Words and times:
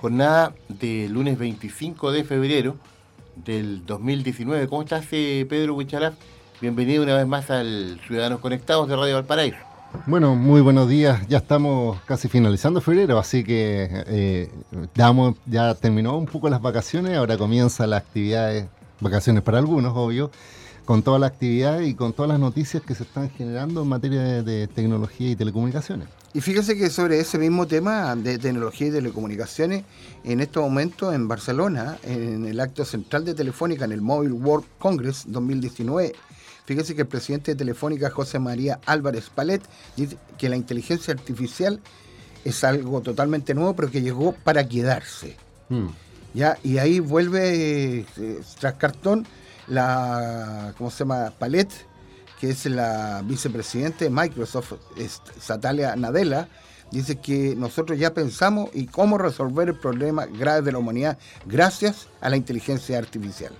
jornada 0.00 0.54
de 0.68 1.08
lunes 1.10 1.38
25 1.38 2.10
de 2.10 2.24
febrero 2.24 2.76
del 3.36 3.84
2019. 3.84 4.66
¿Cómo 4.66 4.82
estás, 4.82 5.04
eh, 5.12 5.46
Pedro 5.46 5.74
Huichalaf? 5.74 6.14
Bienvenido 6.60 7.02
una 7.02 7.16
vez 7.16 7.26
más 7.26 7.50
al 7.50 8.00
Ciudadanos 8.06 8.40
Conectados 8.40 8.88
de 8.88 8.96
Radio 8.96 9.16
Valparaíso. 9.16 9.58
Bueno, 10.06 10.34
muy 10.36 10.62
buenos 10.62 10.88
días. 10.88 11.26
Ya 11.28 11.38
estamos 11.38 12.00
casi 12.06 12.28
finalizando 12.28 12.80
febrero, 12.80 13.18
así 13.18 13.44
que 13.44 13.88
eh, 14.06 14.50
ya 15.46 15.74
terminó 15.74 16.16
un 16.16 16.26
poco 16.26 16.48
las 16.48 16.62
vacaciones, 16.62 17.18
ahora 17.18 17.36
comienzan 17.36 17.90
las 17.90 18.02
actividades, 18.02 18.68
vacaciones 19.00 19.42
para 19.42 19.58
algunos, 19.58 19.92
obvio, 19.94 20.30
con 20.84 21.02
toda 21.02 21.18
la 21.18 21.26
actividad 21.26 21.80
y 21.80 21.94
con 21.94 22.12
todas 22.12 22.30
las 22.30 22.40
noticias 22.40 22.82
que 22.82 22.94
se 22.94 23.04
están 23.04 23.30
generando 23.30 23.82
en 23.82 23.88
materia 23.88 24.22
de, 24.22 24.42
de 24.42 24.66
tecnología 24.66 25.30
y 25.30 25.36
telecomunicaciones. 25.36 26.08
Y 26.32 26.40
fíjese 26.40 26.76
que 26.76 26.90
sobre 26.90 27.18
ese 27.18 27.38
mismo 27.38 27.66
tema 27.66 28.14
de 28.14 28.38
tecnología 28.38 28.86
y 28.86 28.90
telecomunicaciones, 28.92 29.84
en 30.22 30.40
estos 30.40 30.62
momentos 30.62 31.12
en 31.12 31.26
Barcelona, 31.26 31.98
en 32.04 32.46
el 32.46 32.60
acto 32.60 32.84
central 32.84 33.24
de 33.24 33.34
Telefónica, 33.34 33.84
en 33.84 33.92
el 33.92 34.00
Mobile 34.00 34.34
World 34.34 34.64
Congress 34.78 35.24
2019, 35.26 36.14
fíjese 36.66 36.94
que 36.94 37.02
el 37.02 37.08
presidente 37.08 37.50
de 37.52 37.56
Telefónica, 37.56 38.10
José 38.10 38.38
María 38.38 38.78
Álvarez 38.86 39.28
Palet, 39.28 39.60
dice 39.96 40.16
que 40.38 40.48
la 40.48 40.56
inteligencia 40.56 41.12
artificial 41.12 41.80
es 42.44 42.62
algo 42.62 43.00
totalmente 43.00 43.52
nuevo, 43.52 43.74
pero 43.74 43.90
que 43.90 44.00
llegó 44.00 44.32
para 44.32 44.68
quedarse. 44.68 45.36
Mm. 45.68 45.88
¿ya? 46.34 46.58
Y 46.62 46.78
ahí 46.78 47.00
vuelve 47.00 48.06
eh, 48.16 48.40
tras 48.60 48.74
cartón 48.74 49.26
la, 49.70 50.74
¿cómo 50.76 50.90
se 50.90 50.98
llama? 51.00 51.32
Palet, 51.38 51.70
que 52.40 52.50
es 52.50 52.66
la 52.66 53.22
vicepresidente 53.24 54.04
de 54.04 54.10
Microsoft, 54.10 54.72
Satalia 55.40 55.94
Nadella, 55.96 56.48
dice 56.90 57.16
que 57.16 57.54
nosotros 57.56 57.98
ya 57.98 58.12
pensamos 58.12 58.70
y 58.74 58.86
cómo 58.86 59.16
resolver 59.16 59.68
el 59.68 59.76
problema 59.76 60.26
grave 60.26 60.62
de 60.62 60.72
la 60.72 60.78
humanidad 60.78 61.18
gracias 61.46 62.08
a 62.20 62.28
la 62.28 62.36
inteligencia 62.36 62.98
artificial. 62.98 63.52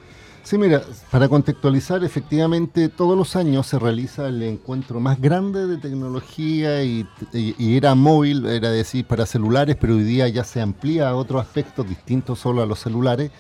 Sí, 0.43 0.57
mira, 0.57 0.83
para 1.11 1.29
contextualizar, 1.29 2.03
efectivamente 2.03 2.89
todos 2.89 3.17
los 3.17 3.37
años 3.37 3.67
se 3.67 3.79
realiza 3.79 4.27
el 4.27 4.43
encuentro 4.43 4.99
más 4.99 5.21
grande 5.21 5.67
de 5.67 5.77
tecnología 5.77 6.83
y- 6.83 7.07
y 7.33 7.77
era 7.77 7.95
móvil, 7.95 8.47
era 8.47 8.71
decir, 8.71 9.05
para 9.07 9.27
celulares, 9.27 9.77
pero 9.79 9.95
hoy 9.97 10.03
día 10.03 10.27
ya 10.29 10.43
se 10.43 10.63
amplía 10.63 11.11
a 11.11 11.15
otros 11.15 11.43
aspectos 11.43 11.87
distintos 11.87 12.39
solo 12.39 12.63
a 12.63 12.67
los 12.67 12.81
celulares, 12.81 13.31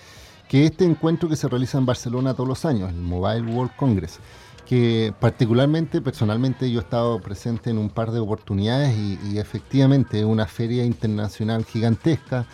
que 0.50 0.66
este 0.66 0.84
encuentro 0.84 1.28
que 1.28 1.36
se 1.36 1.48
realiza 1.48 1.78
en 1.78 1.86
Barcelona 1.86 2.34
todos 2.34 2.48
los 2.48 2.64
años, 2.64 2.90
el 2.90 2.96
Mobile 2.96 3.52
World 3.52 3.70
Congress, 3.76 4.18
que 4.66 5.14
particularmente, 5.20 6.00
personalmente, 6.00 6.68
yo 6.72 6.80
he 6.80 6.82
estado 6.82 7.20
presente 7.20 7.70
en 7.70 7.78
un 7.78 7.88
par 7.88 8.10
de 8.10 8.18
oportunidades 8.18 8.96
y, 8.98 9.16
y 9.30 9.38
efectivamente 9.38 10.18
es 10.18 10.24
una 10.24 10.46
feria 10.46 10.84
internacional 10.84 11.64
gigantesca 11.64 12.46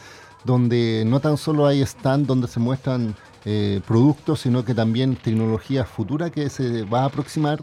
donde 0.44 1.04
no 1.06 1.20
tan 1.20 1.38
solo 1.38 1.66
hay 1.66 1.80
stand 1.80 2.26
donde 2.26 2.48
se 2.48 2.60
muestran 2.60 3.16
eh, 3.46 3.80
productos, 3.86 4.40
sino 4.40 4.62
que 4.62 4.74
también 4.74 5.16
tecnología 5.16 5.86
futura 5.86 6.28
que 6.28 6.50
se 6.50 6.82
va 6.82 7.00
a 7.00 7.06
aproximar. 7.06 7.62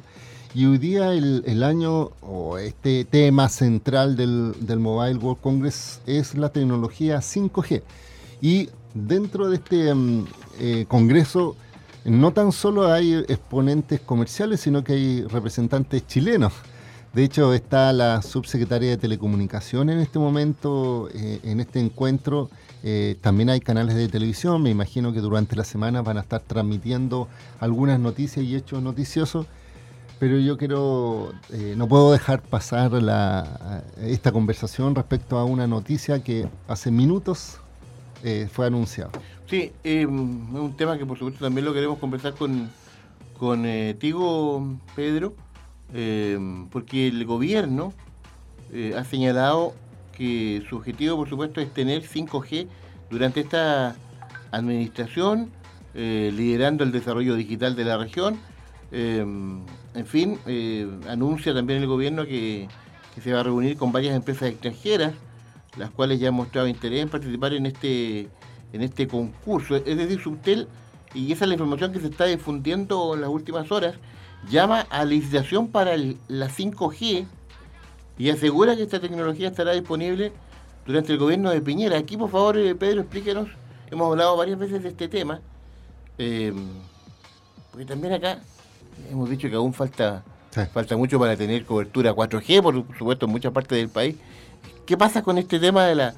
Y 0.55 0.65
hoy 0.65 0.79
día 0.79 1.13
el, 1.13 1.43
el 1.45 1.61
año 1.61 2.09
o 2.21 2.57
este 2.57 3.05
tema 3.05 3.49
central 3.49 4.15
del, 4.15 4.55
del 4.61 4.79
Mobile 4.79 5.19
World 5.19 5.41
Congress 5.41 6.01
es 6.07 6.33
la 6.33 6.49
tecnología 6.49 7.19
5G. 7.19 7.83
Y 8.41 8.69
dentro 8.93 9.49
de 9.49 9.55
este 9.55 9.93
mm, 9.93 10.25
eh, 10.59 10.85
congreso 10.87 11.55
no 12.05 12.31
tan 12.33 12.51
solo 12.51 12.91
hay 12.91 13.13
exponentes 13.13 14.01
comerciales, 14.01 14.59
sino 14.59 14.83
que 14.83 14.93
hay 14.93 15.23
representantes 15.23 16.05
chilenos. 16.05 16.51
De 17.13 17.23
hecho, 17.23 17.53
está 17.53 17.93
la 17.93 18.21
subsecretaria 18.21 18.89
de 18.89 18.97
Telecomunicaciones 18.97 19.95
en 19.95 20.01
este 20.01 20.19
momento, 20.19 21.09
eh, 21.13 21.39
en 21.43 21.59
este 21.59 21.79
encuentro. 21.79 22.49
Eh, 22.83 23.15
también 23.21 23.49
hay 23.49 23.61
canales 23.61 23.95
de 23.95 24.09
televisión. 24.09 24.61
Me 24.61 24.69
imagino 24.71 25.13
que 25.13 25.21
durante 25.21 25.55
la 25.55 25.63
semana 25.63 26.01
van 26.01 26.17
a 26.17 26.21
estar 26.21 26.41
transmitiendo 26.41 27.29
algunas 27.59 27.99
noticias 27.99 28.43
y 28.43 28.55
hechos 28.55 28.81
noticiosos. 28.83 29.45
Pero 30.19 30.39
yo 30.39 30.57
quiero, 30.57 31.33
no 31.75 31.87
puedo 31.87 32.11
dejar 32.11 32.41
pasar 32.41 32.93
la- 32.93 33.83
esta 34.01 34.31
conversación 34.31 34.95
respecto 34.95 35.37
a 35.37 35.45
una 35.45 35.67
noticia 35.67 36.23
que 36.23 36.47
hace 36.67 36.91
minutos 36.91 37.57
eh, 38.23 38.47
fue 38.51 38.67
anunciada. 38.67 39.11
Sí, 39.49 39.71
eh, 39.83 40.01
es 40.01 40.05
un 40.07 40.73
tema 40.77 40.97
que 40.97 41.05
por 41.05 41.17
supuesto 41.17 41.43
también 41.43 41.65
lo 41.65 41.73
queremos 41.73 41.99
conversar 41.99 42.33
con, 42.33 42.69
con 43.37 43.65
eh, 43.65 43.95
Tigo, 43.99 44.77
Pedro, 44.95 45.35
eh, 45.93 46.39
porque 46.71 47.07
el 47.07 47.25
gobierno 47.25 47.93
eh, 48.71 48.95
ha 48.97 49.03
señalado 49.03 49.73
que 50.17 50.63
su 50.69 50.77
objetivo 50.77 51.17
por 51.17 51.29
supuesto 51.29 51.61
es 51.61 51.73
tener 51.73 52.03
5G 52.03 52.67
durante 53.09 53.41
esta 53.41 53.95
administración, 54.51 55.51
eh, 55.93 56.31
liderando 56.33 56.83
el 56.83 56.91
desarrollo 56.91 57.35
digital 57.35 57.75
de 57.75 57.85
la 57.85 57.97
región. 57.97 58.39
Eh, 58.91 59.19
en 59.19 60.05
fin, 60.05 60.39
eh, 60.47 60.87
anuncia 61.09 61.53
también 61.53 61.81
el 61.81 61.87
gobierno 61.87 62.25
que 62.25 62.67
se 63.21 63.33
va 63.33 63.41
a 63.41 63.43
reunir 63.43 63.77
con 63.77 63.91
varias 63.91 64.15
empresas 64.15 64.49
extranjeras, 64.49 65.13
las 65.77 65.89
cuales 65.91 66.19
ya 66.19 66.29
han 66.29 66.33
mostrado 66.35 66.67
interés 66.67 67.01
en 67.01 67.09
participar 67.09 67.53
en 67.53 67.65
este 67.65 68.29
en 68.71 68.81
este 68.81 69.07
concurso. 69.07 69.75
Es 69.75 69.85
decir, 69.97 70.19
Subtel, 70.19 70.67
y 71.13 71.31
esa 71.31 71.45
es 71.45 71.49
la 71.49 71.53
información 71.53 71.91
que 71.93 71.99
se 71.99 72.07
está 72.07 72.25
difundiendo 72.25 73.13
en 73.13 73.21
las 73.21 73.29
últimas 73.29 73.71
horas, 73.71 73.95
llama 74.49 74.81
a 74.89 75.05
licitación 75.05 75.67
para 75.67 75.93
el- 75.93 76.17
la 76.27 76.49
5G 76.49 77.27
y 78.17 78.29
asegura 78.31 78.75
que 78.75 78.81
esta 78.81 78.99
tecnología 78.99 79.49
estará 79.49 79.73
disponible 79.73 80.31
durante 80.87 81.11
el 81.11 81.19
gobierno 81.19 81.51
de 81.51 81.61
Piñera. 81.61 81.97
Aquí, 81.99 82.17
por 82.17 82.31
favor, 82.31 82.57
eh, 82.57 82.73
Pedro, 82.73 83.01
explíquenos. 83.01 83.47
Hemos 83.91 84.09
hablado 84.09 84.35
varias 84.37 84.57
veces 84.57 84.81
de 84.81 84.89
este 84.89 85.07
tema, 85.07 85.39
eh, 86.17 86.51
porque 87.71 87.85
también 87.85 88.13
acá 88.13 88.39
hemos 89.11 89.29
dicho 89.29 89.47
que 89.49 89.55
aún 89.55 89.71
falta, 89.73 90.23
Sí. 90.49 90.61
falta 90.73 90.97
mucho 90.97 91.19
para 91.19 91.37
tener 91.37 91.63
cobertura 91.63 92.11
4G, 92.13 92.61
por 92.63 92.73
supuesto, 92.97 93.27
en 93.27 93.31
muchas 93.31 93.51
partes 93.51 93.77
del 93.77 93.89
país. 93.89 94.15
¿Qué 94.85 94.97
pasa 94.97 95.21
con 95.21 95.37
este 95.37 95.59
tema 95.59 95.85
de 95.85 95.95
la 95.95 96.13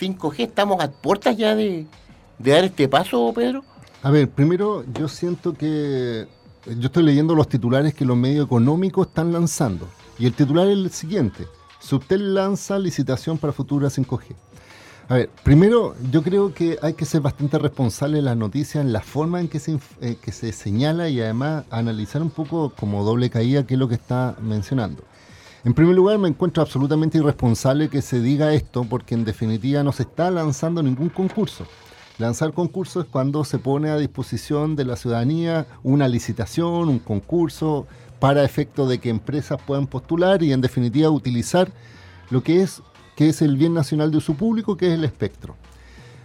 5G? 0.00 0.40
¿Estamos 0.40 0.82
a 0.82 0.90
puertas 0.90 1.36
ya 1.36 1.54
de, 1.54 1.86
dar 2.38 2.64
este 2.64 2.88
paso, 2.88 3.32
Pedro? 3.34 3.62
A 4.02 4.10
ver, 4.10 4.30
primero 4.30 4.82
yo 4.94 5.08
siento 5.08 5.52
que 5.52 6.26
yo 6.64 6.86
estoy 6.86 7.02
leyendo 7.02 7.34
los 7.34 7.48
titulares 7.48 7.92
que 7.92 8.06
los 8.06 8.16
medios 8.16 8.46
económicos 8.46 9.08
están 9.08 9.32
lanzando. 9.32 9.88
Y 10.18 10.24
el 10.24 10.32
titular 10.32 10.66
es 10.68 10.72
el 10.74 10.90
siguiente. 10.90 11.46
Subtel 11.80 12.34
lanza 12.34 12.78
licitación 12.78 13.36
para 13.36 13.52
futura 13.52 13.88
5G. 13.88 14.34
A 15.10 15.14
ver, 15.14 15.30
primero 15.42 15.94
yo 16.10 16.22
creo 16.22 16.54
que 16.54 16.78
hay 16.80 16.94
que 16.94 17.04
ser 17.04 17.20
bastante 17.20 17.58
responsable 17.58 18.16
de 18.16 18.22
las 18.22 18.36
noticias 18.36 18.82
en 18.84 18.92
la 18.92 19.00
forma 19.00 19.40
en 19.40 19.48
que 19.48 19.58
se, 19.58 19.78
eh, 20.00 20.16
que 20.20 20.32
se 20.32 20.52
señala 20.52 21.08
y 21.08 21.20
además 21.20 21.64
analizar 21.70 22.22
un 22.22 22.30
poco 22.30 22.72
como 22.78 23.04
doble 23.04 23.28
caída 23.30 23.66
qué 23.66 23.74
es 23.74 23.80
lo 23.80 23.88
que 23.88 23.94
está 23.94 24.36
mencionando. 24.40 25.02
En 25.64 25.74
primer 25.74 25.94
lugar, 25.94 26.18
me 26.18 26.28
encuentro 26.28 26.62
absolutamente 26.62 27.18
irresponsable 27.18 27.88
que 27.88 28.00
se 28.00 28.20
diga 28.20 28.52
esto 28.54 28.84
porque 28.84 29.14
en 29.14 29.24
definitiva 29.24 29.82
no 29.82 29.92
se 29.92 30.04
está 30.04 30.30
lanzando 30.30 30.82
ningún 30.82 31.08
concurso. 31.08 31.66
Lanzar 32.18 32.52
concurso 32.52 33.00
es 33.00 33.06
cuando 33.06 33.44
se 33.44 33.58
pone 33.58 33.90
a 33.90 33.96
disposición 33.96 34.76
de 34.76 34.84
la 34.84 34.96
ciudadanía 34.96 35.66
una 35.82 36.08
licitación, 36.08 36.88
un 36.88 36.98
concurso, 36.98 37.86
para 38.18 38.42
efecto 38.44 38.88
de 38.88 38.98
que 38.98 39.10
empresas 39.10 39.60
puedan 39.64 39.86
postular 39.86 40.42
y 40.42 40.52
en 40.52 40.60
definitiva 40.60 41.08
utilizar 41.10 41.70
lo 42.30 42.42
que 42.42 42.62
es, 42.62 42.82
que 43.14 43.28
es 43.28 43.42
el 43.42 43.56
bien 43.56 43.74
nacional 43.74 44.10
de 44.10 44.16
uso 44.16 44.34
público, 44.34 44.76
que 44.76 44.88
es 44.88 44.94
el 44.94 45.04
espectro. 45.04 45.54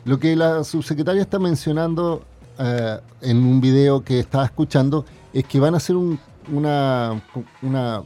Lo 0.05 0.19
que 0.19 0.35
la 0.35 0.63
subsecretaria 0.63 1.21
está 1.21 1.37
mencionando 1.37 2.23
eh, 2.57 2.97
en 3.21 3.37
un 3.37 3.61
video 3.61 4.03
que 4.03 4.19
estaba 4.19 4.45
escuchando 4.45 5.05
es 5.33 5.43
que 5.45 5.59
van 5.59 5.75
a 5.75 5.77
hacer 5.77 5.95
un- 5.95 6.19
una, 6.51 7.21
una 7.61 8.03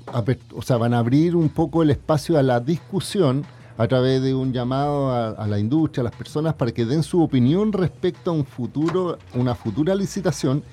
o 0.54 0.62
sea, 0.62 0.78
van 0.78 0.94
a 0.94 1.00
abrir 1.00 1.36
un 1.36 1.50
poco 1.50 1.84
el 1.84 1.90
espacio 1.90 2.38
a 2.38 2.44
la 2.44 2.60
discusión 2.60 3.46
a 3.78 3.88
través 3.88 4.22
de 4.22 4.34
un 4.34 4.54
llamado 4.54 5.12
a, 5.12 5.48
la 5.48 5.60
industria, 5.60 6.02
a 6.02 6.06
las 6.06 6.16
personas, 6.16 6.56
para 6.56 6.72
que 6.72 6.86
den 6.86 7.04
su 7.04 7.22
opinión 7.22 7.72
respecto 7.72 8.32
a 8.32 8.34
un 8.34 8.46
futuro, 8.46 9.20
una 9.36 9.54
futura 9.54 9.94
licitación. 9.94 10.64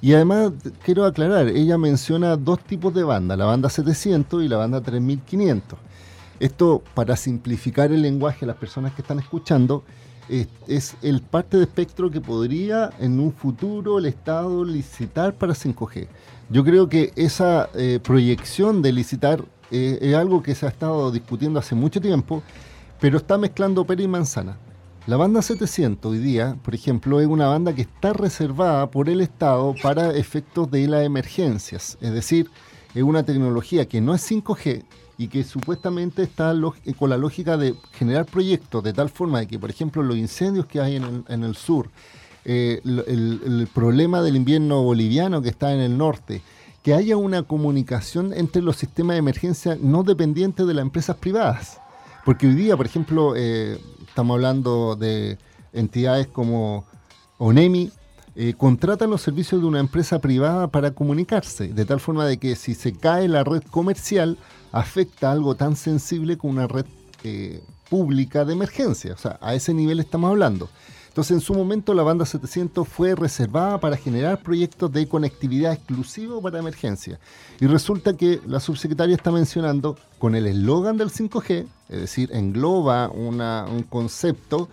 Y 0.00 0.14
además 0.14 0.52
quiero 0.82 1.04
aclarar, 1.04 1.48
ella 1.48 1.76
menciona 1.76 2.36
dos 2.36 2.60
tipos 2.60 2.94
de 2.94 3.04
banda, 3.04 3.36
la 3.36 3.44
banda 3.44 3.68
700 3.68 4.42
y 4.42 4.48
la 4.48 4.56
banda 4.56 4.80
3500. 4.80 5.78
Esto, 6.40 6.82
para 6.94 7.16
simplificar 7.16 7.92
el 7.92 8.00
lenguaje 8.00 8.46
a 8.46 8.48
las 8.48 8.56
personas 8.56 8.94
que 8.94 9.02
están 9.02 9.18
escuchando, 9.18 9.84
es, 10.68 10.96
el 11.02 11.20
parte 11.22 11.56
de 11.56 11.64
espectro 11.64 12.10
que 12.10 12.20
podría 12.20 12.90
en 12.98 13.18
un 13.20 13.32
futuro 13.32 13.98
el 13.98 14.06
Estado 14.06 14.64
licitar 14.64 15.34
para 15.34 15.54
5G. 15.54 16.08
Yo 16.50 16.64
creo 16.64 16.88
que 16.88 17.12
esa 17.16 17.70
eh, 17.74 18.00
proyección 18.02 18.82
de 18.82 18.92
licitar 18.92 19.44
eh, 19.70 19.98
es 20.02 20.14
algo 20.14 20.42
que 20.42 20.54
se 20.54 20.66
ha 20.66 20.68
estado 20.68 21.12
discutiendo 21.12 21.60
hace 21.60 21.74
mucho 21.74 22.00
tiempo, 22.00 22.42
pero 23.00 23.18
está 23.18 23.38
mezclando 23.38 23.84
pera 23.84 24.02
y 24.02 24.08
manzana. 24.08 24.56
La 25.06 25.16
banda 25.16 25.42
700 25.42 26.10
hoy 26.10 26.18
día, 26.18 26.56
por 26.62 26.74
ejemplo, 26.74 27.20
es 27.20 27.26
una 27.26 27.46
banda 27.46 27.72
que 27.72 27.82
está 27.82 28.12
reservada 28.12 28.90
por 28.90 29.08
el 29.08 29.20
Estado 29.20 29.74
para 29.82 30.14
efectos 30.16 30.70
de 30.70 30.88
las 30.88 31.04
emergencias. 31.04 31.96
Es 32.00 32.12
decir, 32.12 32.50
es 32.94 33.02
una 33.02 33.22
tecnología 33.22 33.88
que 33.88 34.00
no 34.00 34.14
es 34.14 34.30
5G, 34.30 34.84
y 35.20 35.28
que 35.28 35.44
supuestamente 35.44 36.22
está 36.22 36.54
eh, 36.54 36.94
con 36.94 37.10
la 37.10 37.18
lógica 37.18 37.58
de 37.58 37.74
generar 37.92 38.24
proyectos 38.24 38.82
de 38.82 38.94
tal 38.94 39.10
forma 39.10 39.40
de 39.40 39.48
que, 39.48 39.58
por 39.58 39.68
ejemplo, 39.68 40.02
los 40.02 40.16
incendios 40.16 40.64
que 40.64 40.80
hay 40.80 40.96
en 40.96 41.44
el, 41.44 41.54
sur, 41.56 41.90
eh, 42.44 42.80
el, 42.84 43.68
problema 43.72 44.22
del 44.22 44.36
invierno 44.36 44.82
boliviano 44.82 45.42
que 45.42 45.48
está 45.48 45.72
en 45.72 45.80
el 45.80 45.96
norte, 45.96 46.42
que 46.82 46.94
haya 46.94 47.16
una 47.16 47.42
comunicación 47.42 48.32
entre 48.32 48.62
los 48.62 48.76
sistemas 48.76 49.14
de 49.14 49.18
emergencia 49.18 49.76
no 49.80 50.02
dependientes 50.02 50.66
de 50.66 50.74
las 50.74 50.82
empresas 50.82 51.16
privadas. 51.16 51.78
Porque 52.24 52.46
hoy 52.46 52.54
día, 52.54 52.76
por 52.76 52.86
ejemplo, 52.86 53.34
eh, 53.36 53.78
estamos 54.06 54.34
hablando 54.34 54.96
de 54.96 55.38
entidades 55.72 56.26
como 56.26 56.84
ONEMI, 57.38 57.92
contratan 58.56 59.10
los 59.10 59.20
servicios 59.20 59.60
de 59.60 59.66
una 59.66 59.80
empresa 59.80 60.18
privada 60.18 60.68
para 60.68 60.92
comunicarse, 60.92 61.68
de 61.68 61.84
tal 61.84 62.00
forma 62.00 62.24
de 62.24 62.38
que 62.38 62.56
si 62.56 62.74
se 62.74 62.94
cae 62.94 63.28
la 63.28 63.44
red 63.44 63.62
comercial, 63.70 64.38
afecta 64.72 65.32
algo 65.32 65.56
tan 65.56 65.76
sensible 65.76 66.36
como 66.38 66.54
una 66.54 66.66
red 66.66 66.86
eh, 67.24 67.62
pública 67.88 68.44
de 68.44 68.52
emergencia. 68.52 69.14
O 69.14 69.18
sea, 69.18 69.38
a 69.40 69.54
ese 69.54 69.74
nivel 69.74 70.00
estamos 70.00 70.30
hablando. 70.30 70.68
Entonces, 71.10 71.32
en 71.32 71.40
su 71.40 71.54
momento, 71.54 71.92
la 71.92 72.04
banda 72.04 72.24
700 72.24 72.86
fue 72.86 73.16
reservada 73.16 73.80
para 73.80 73.96
generar 73.96 74.40
proyectos 74.44 74.92
de 74.92 75.08
conectividad 75.08 75.72
exclusivo 75.72 76.40
para 76.40 76.60
emergencia. 76.60 77.18
Y 77.58 77.66
resulta 77.66 78.16
que 78.16 78.40
la 78.46 78.60
subsecretaria 78.60 79.16
está 79.16 79.32
mencionando 79.32 79.98
con 80.20 80.36
el 80.36 80.46
eslogan 80.46 80.96
del 80.96 81.10
5G, 81.10 81.66
es 81.88 82.00
decir, 82.00 82.30
engloba 82.32 83.08
un 83.08 83.84
concepto 83.88 84.68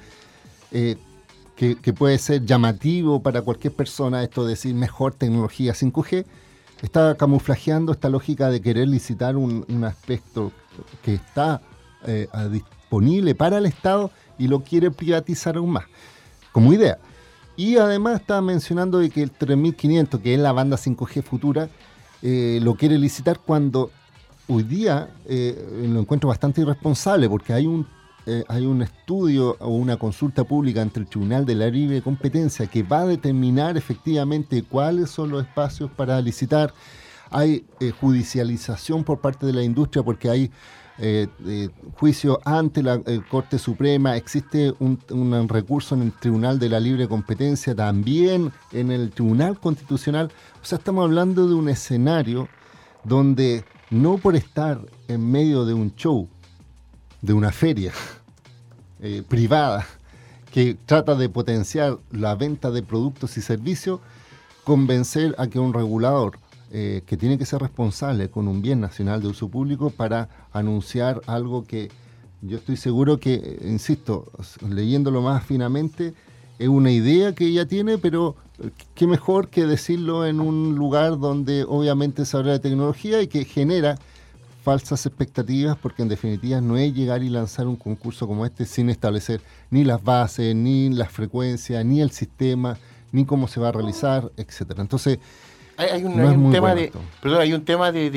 eh, 0.72 0.98
que, 1.56 1.75
puede 1.94 2.19
ser 2.19 2.45
llamativo 2.45 3.19
para 3.24 3.42
cualquier 3.42 3.74
persona, 3.74 4.22
esto 4.22 4.44
de 4.44 4.51
decir 4.51 4.75
mejor 4.75 5.16
tecnología 5.16 5.74
5G, 5.74 6.24
está 6.83 7.16
camuflajeando 7.16 7.92
esta 7.92 8.10
lógica 8.10 8.51
de 8.51 8.62
querer 8.62 8.88
licitar 8.88 9.38
un, 9.38 9.83
aspecto 9.83 10.51
que 11.01 11.16
está 11.16 11.63
eh, 12.06 12.28
disponible 12.51 13.33
para 13.33 13.57
el 13.57 13.66
Estado 13.66 14.12
y 14.38 14.48
lo 14.48 14.60
quiere 14.60 14.92
privatizar 14.92 15.57
aún 15.57 15.72
más, 15.72 15.86
como 16.52 16.74
idea. 16.74 16.98
Y 17.56 17.78
además 17.78 18.22
está 18.22 18.40
mencionando 18.42 19.00
de 19.00 19.10
que 19.10 19.24
el 19.24 19.32
3500, 19.32 20.22
que 20.22 20.36
es 20.36 20.40
la 20.40 20.52
banda 20.52 20.78
5G 20.78 21.24
futura, 21.24 21.70
eh, 22.22 22.60
lo 22.62 22.76
quiere 22.76 22.98
licitar 23.00 23.40
cuando 23.40 23.92
hoy 24.48 24.64
día 24.64 25.10
eh, 25.26 25.88
lo 25.92 26.00
encuentro 26.00 26.30
bastante 26.30 26.62
irresponsable, 26.62 27.28
porque 27.28 27.54
hay 27.54 27.66
un 27.66 27.86
eh, 28.30 28.44
hay 28.50 28.66
un 28.66 28.82
estudio 28.82 29.56
o 29.62 29.70
una 29.70 29.96
consulta 29.96 30.44
pública 30.44 30.82
entre 30.82 31.04
el 31.04 31.08
Tribunal 31.08 31.46
de 31.46 31.56
la 31.56 31.70
Libre 31.70 32.02
Competencia 32.02 32.68
que 32.68 32.84
va 32.84 33.00
a 33.00 33.06
determinar 33.06 33.78
efectivamente 33.78 34.64
cuáles 34.64 35.10
son 35.10 35.30
los 35.30 35.46
espacios 35.46 35.90
para 35.92 36.20
licitar. 36.20 36.74
Hay 37.30 37.66
judicialización 38.02 39.06
por 39.06 39.22
parte 39.22 39.46
de 39.46 39.54
la 39.54 39.64
industria 39.64 40.04
porque 40.04 40.30
hay 40.30 40.52
eh, 41.00 41.28
juicio 41.96 42.40
ante 42.44 42.82
la 42.82 43.00
Corte 43.30 43.60
Suprema, 43.60 44.16
existe 44.16 44.74
un, 44.80 45.00
un, 45.12 45.48
recurso 45.48 45.96
en 45.96 46.02
el 46.02 46.12
Tribunal 46.12 46.58
de 46.58 46.70
la 46.70 46.80
Libre 46.80 47.08
Competencia, 47.08 47.76
también 47.76 48.52
en 48.72 48.92
el 48.92 49.12
Tribunal 49.12 49.60
Constitucional. 49.60 50.32
O 50.62 50.66
sea, 50.66 50.80
estamos 50.80 51.04
hablando 51.04 51.48
de 51.48 51.54
un 51.54 51.70
escenario 51.70 52.48
donde 53.04 53.64
no 53.90 54.18
por 54.18 54.36
estar 54.36 54.82
en 55.08 55.32
medio 55.32 55.66
de 55.66 55.74
un 55.74 55.96
show, 55.96 56.28
de 57.22 57.34
una 57.34 57.52
feria 57.52 57.94
eh, 59.02 59.24
privada 59.28 59.86
que 60.52 60.76
trata 60.86 61.16
de 61.16 61.30
potenciar 61.30 61.98
la 62.12 62.36
venta 62.36 62.72
de 62.72 62.84
productos 62.84 63.38
y 63.38 63.42
servicios, 63.42 64.00
convencer 64.64 65.36
a 65.38 65.48
que 65.48 65.60
un 65.60 65.74
regulador 65.74 66.40
eh, 66.72 67.02
que 67.06 67.18
tiene 67.18 67.38
que 67.38 67.46
ser 67.46 67.62
responsable 67.62 68.30
con 68.30 68.48
un 68.48 68.62
bien 68.62 68.81
nacional 68.81 69.22
de 69.22 69.28
uso 69.30 69.48
público 69.50 69.90
para 69.90 70.30
anunciar 70.52 71.22
algo 71.25 71.64
que 71.64 71.90
yo 72.42 72.58
estoy 72.58 72.78
seguro 72.78 73.19
que, 73.19 73.36
eh, 73.36 73.60
insisto, 73.64 74.31
leyéndolo 74.68 75.22
más 75.22 75.46
finamente, 75.46 76.14
es 76.60 76.68
una 76.68 76.92
idea 76.92 77.34
que 77.34 77.46
ella 77.46 77.68
tiene, 77.68 77.98
pero 77.98 78.36
qué 78.96 79.08
mejor 79.08 79.50
que 79.50 79.66
decirlo 79.66 80.25
en 80.25 80.40
un 80.40 80.75
lugar 80.75 81.19
donde 81.19 81.64
obviamente 81.64 82.25
se 82.25 82.38
habla 82.38 82.54
de 82.54 82.60
tecnología 82.60 83.22
y 83.22 83.28
que 83.28 83.46
genera 83.46 83.98
falsas 84.64 85.06
expectativas 85.06 85.78
porque 85.78 86.02
en 86.02 86.10
definitiva 86.10 86.60
no 86.60 86.75
es 86.75 86.94
llegar 86.94 87.24
y 87.24 87.30
lanzar 87.30 87.68
un 87.68 87.78
concurso 87.78 88.28
como 88.28 88.46
este 88.46 88.66
sin 88.66 88.90
establecer 88.90 89.40
ni 89.69 89.86
las 89.86 90.04
bases, 90.04 90.54
ni 90.56 90.90
las 90.90 91.10
frecuencias, 91.12 91.86
ni 91.86 92.02
el 92.02 92.12
sistema, 92.12 92.78
ni 93.12 93.24
cómo 93.24 93.48
se 93.48 93.60
va 93.62 93.69
a 93.69 93.72
realizar, 93.72 94.31
etcétera. 94.36 94.81
Entonces, 94.81 95.19
hay, 95.78 96.04
un, 96.04 96.52
tema 96.52 96.74
de, 96.74 96.92
perdón, 97.22 97.42
hay 97.42 97.54
un 97.54 97.64
tema 97.64 97.92
de, 97.92 98.10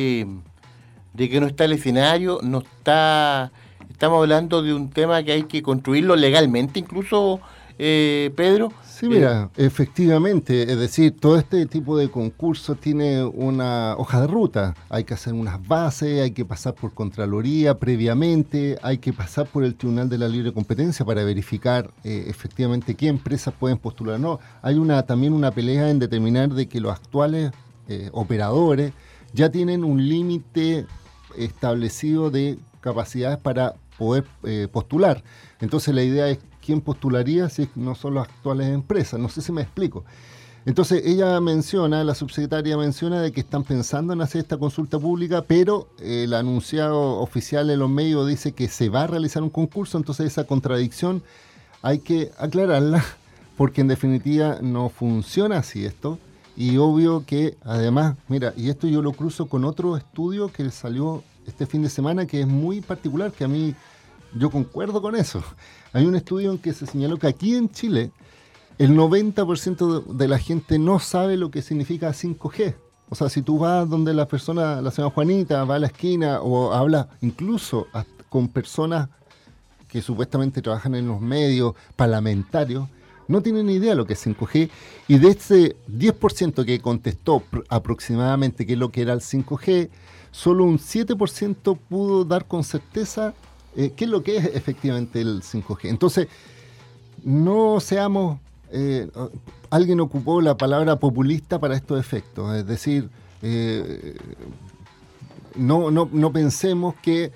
de, 1.12 1.29
que 1.29 1.41
no 1.41 1.47
está 1.47 1.67
el 1.67 1.73
escenario, 1.73 2.41
no 2.43 2.59
está, 2.61 3.53
estamos 3.91 4.21
hablando 4.21 4.62
de 4.62 4.73
un 4.73 4.91
tema 4.91 5.23
que 5.23 5.33
hay 5.33 5.43
que 5.45 5.62
construirlo 5.62 6.17
legalmente, 6.17 6.79
incluso 6.79 7.41
eh, 7.82 8.31
Pedro, 8.37 8.73
Sí, 9.00 9.09
mira, 9.09 9.49
efectivamente, 9.56 10.71
es 10.71 10.79
decir, 10.79 11.17
todo 11.19 11.38
este 11.38 11.65
tipo 11.65 11.97
de 11.97 12.11
concursos 12.11 12.79
tiene 12.79 13.25
una 13.25 13.94
hoja 13.97 14.21
de 14.21 14.27
ruta. 14.27 14.75
Hay 14.91 15.05
que 15.05 15.15
hacer 15.15 15.32
unas 15.32 15.67
bases, 15.67 16.21
hay 16.21 16.32
que 16.32 16.44
pasar 16.44 16.75
por 16.75 16.93
Contraloría 16.93 17.79
previamente, 17.79 18.77
hay 18.82 18.99
que 18.99 19.15
pasar 19.15 19.47
por 19.47 19.65
el 19.65 19.75
Tribunal 19.75 20.11
de 20.11 20.19
la 20.19 20.29
Libre 20.29 20.53
Competencia 20.53 21.06
para 21.06 21.25
verificar 21.25 21.91
eh, 22.05 22.25
efectivamente 22.27 22.94
qué 22.94 23.09
empresas 23.09 23.55
pueden 23.59 23.79
postular. 23.79 24.21
No, 24.21 24.38
hay 24.61 24.75
una 24.75 25.03
también 25.05 25.33
una 25.33 25.50
pelea 25.50 25.88
en 25.88 25.99
determinar 25.99 26.50
de 26.50 26.69
que 26.69 26.79
los 26.79 26.93
actuales 26.93 27.53
eh, 27.88 28.11
operadores 28.12 28.93
ya 29.33 29.50
tienen 29.50 29.83
un 29.83 30.06
límite 30.06 30.85
establecido 31.38 32.31
de 32.31 32.59
capacidades 32.83 33.38
para 33.38 33.76
poder 33.97 34.25
eh, 34.43 34.69
postular. 34.71 35.23
Entonces 35.59 35.94
la 35.94 36.03
idea 36.03 36.29
es 36.29 36.38
quién 36.65 36.81
postularía 36.81 37.49
si 37.49 37.69
no 37.75 37.95
son 37.95 38.15
las 38.15 38.29
actuales 38.29 38.69
empresas. 38.69 39.19
No 39.19 39.29
sé 39.29 39.43
si 39.43 39.53
me 39.53 39.62
explico. 39.62 40.05
Entonces 40.67 41.02
ella 41.07 41.40
menciona, 41.40 42.05
la 42.05 42.14
subsecretaria 42.14 42.76
menciona 42.76 43.23
de 43.23 43.33
que 43.33 43.40
están 43.40 43.64
pensando 43.64 44.12
en 44.12 44.21
hacer 44.21 44.43
esta 44.43 44.59
consulta 44.59 44.99
pública, 44.99 45.43
pero 45.47 45.88
el 45.99 46.35
anunciado 46.35 47.19
oficial 47.21 47.71
en 47.71 47.79
los 47.79 47.88
medios 47.88 48.29
dice 48.29 48.52
que 48.52 48.69
se 48.69 48.90
va 48.90 49.05
a 49.05 49.07
realizar 49.07 49.43
un 49.43 49.49
concurso, 49.49 49.97
entonces 49.97 50.26
esa 50.26 50.45
contradicción 50.45 51.23
hay 51.81 52.00
que 52.00 52.31
aclararla, 52.38 53.02
porque 53.57 53.81
en 53.81 53.88
definitiva 53.88 54.59
no 54.61 54.90
funciona 54.90 55.59
así 55.59 55.85
esto. 55.85 56.19
Y 56.57 56.76
obvio 56.76 57.25
que 57.25 57.57
además, 57.64 58.17
mira, 58.29 58.52
y 58.55 58.69
esto 58.69 58.87
yo 58.87 59.00
lo 59.00 59.12
cruzo 59.12 59.47
con 59.47 59.64
otro 59.64 59.97
estudio 59.97 60.52
que 60.52 60.71
salió 60.71 61.23
este 61.47 61.64
fin 61.64 61.83
de 61.83 61.88
semana 61.88 62.26
que 62.26 62.40
es 62.43 62.47
muy 62.47 62.83
particular, 62.83 63.33
que 63.33 63.45
a 63.45 63.49
mí 63.49 63.75
yo 64.34 64.50
concuerdo 64.50 65.02
con 65.02 65.16
eso. 65.16 65.42
Hay 65.92 66.06
un 66.06 66.14
estudio 66.14 66.52
en 66.52 66.58
que 66.58 66.72
se 66.72 66.87
señaló 66.87 67.18
que 67.18 67.26
aquí 67.26 67.56
en 67.56 67.70
Chile 67.70 68.10
el 68.78 68.96
90% 68.96 70.06
de 70.06 70.28
la 70.28 70.38
gente 70.38 70.78
no 70.78 70.99
sabe 70.99 71.37
lo 71.37 71.50
que 71.50 71.62
significa 71.62 72.10
5G. 72.10 72.75
O 73.08 73.14
sea, 73.14 73.28
si 73.28 73.42
tú 73.42 73.58
vas 73.58 73.88
donde 73.88 74.14
la 74.14 74.26
persona, 74.26 74.80
la 74.80 74.90
señora 74.90 75.12
Juanita, 75.12 75.64
va 75.64 75.75
a 75.75 75.78
la 75.80 75.88
esquina 75.88 76.40
o 76.40 76.72
habla 76.72 77.08
incluso 77.20 77.88
con 78.28 78.49
personas 78.49 79.08
que 79.88 80.00
supuestamente 80.00 80.62
trabajan 80.62 80.94
en 80.94 81.08
los 81.08 81.20
medios 81.20 81.75
parlamentarios, 81.96 82.88
no 83.26 83.42
tienen 83.42 83.68
idea 83.68 83.90
de 83.90 83.96
lo 83.96 84.06
que 84.06 84.14
es 84.14 84.26
5G. 84.26 84.70
Y 85.08 85.18
de 85.18 85.28
ese 85.28 85.76
10% 85.88 86.64
que 86.64 86.80
contestó 86.80 87.42
aproximadamente 87.68 88.64
qué 88.64 88.75
es 88.75 88.78
lo 88.78 88.90
que 88.90 89.02
era 89.02 89.12
el 89.12 89.20
5G, 89.20 89.90
solo 90.30 90.64
un 90.64 90.78
7% 90.78 91.78
pudo 91.88 92.25
dar 92.25 92.46
con 92.46 92.64
certeza 92.64 93.34
eh, 93.77 93.93
qué 93.95 94.05
es 94.05 94.11
lo 94.11 94.23
que 94.23 94.37
es 94.37 94.45
efectivamente 94.55 95.21
el 95.21 95.43
5G. 95.43 95.89
Entonces, 95.89 96.29
no 97.25 97.81
seamos... 97.81 98.39
Eh, 98.73 99.09
alguien 99.71 100.00
ocupó 100.00 100.41
la 100.41 100.57
palabra 100.57 100.97
populista 100.97 101.59
para 101.59 101.77
estos 101.77 101.99
efectos, 101.99 102.55
es 102.55 102.67
decir, 102.67 103.09
eh, 103.43 104.17
no, 105.57 105.91
no, 105.91 106.09
no, 106.12 106.33
pensemos 106.33 106.95
que 107.03 107.33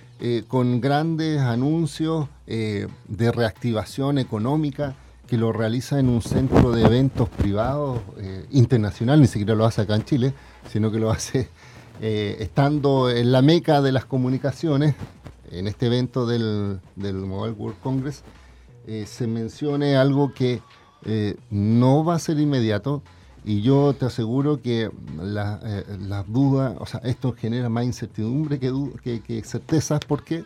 con 0.49 0.81
grandes 0.81 1.41
anuncios 1.41 2.29
de 2.47 3.33
reactivación 3.33 4.19
económica 4.19 4.95
que 5.26 5.37
lo 5.37 5.53
realiza 5.53 5.99
en 5.99 6.09
un 6.09 6.23
centro 6.23 6.73
de 6.73 6.83
eventos 6.83 7.29
privados 7.29 8.00
internacional, 8.50 9.21
ni 9.21 9.26
siquiera 9.26 9.55
lo 9.55 9.67
hace 9.67 9.83
acá 9.83 9.97
en 9.97 10.05
Chile, 10.05 10.35
sino 10.73 10.91
que 10.91 10.99
lo 10.99 11.11
hace 11.11 11.49
estando 12.00 13.11
en 13.11 13.33
la 13.33 13.43
meca 13.43 13.83
de 13.83 13.93
las 13.93 14.07
comunicaciones, 14.07 14.95
en 15.58 15.66
este 15.68 15.87
evento 15.87 16.26
del, 16.26 16.80
Mobile 16.96 17.52
World 17.52 17.78
Congress, 17.80 18.23
eh, 18.87 19.06
se 19.06 19.26
mencione 19.26 19.96
algo 19.96 20.32
que 20.34 20.61
eh, 21.04 21.37
no 21.50 22.04
va 22.04 22.16
a 22.16 22.18
ser 22.18 22.38
inmediato 22.38 23.02
y 23.44 23.61
yo 23.61 23.92
te 23.92 24.06
aseguro 24.06 24.62
que 24.62 24.90
las 25.18 26.32
dudas, 26.32 26.75
o 26.78 26.87
sea, 26.87 27.00
esto 27.04 27.34
genera 27.34 27.68
más 27.68 27.84
incertidumbre 27.84 28.58
que, 28.58 29.20
que, 29.20 29.42
certezas. 29.44 30.00
¿Por 30.00 30.25
qué? 30.25 30.44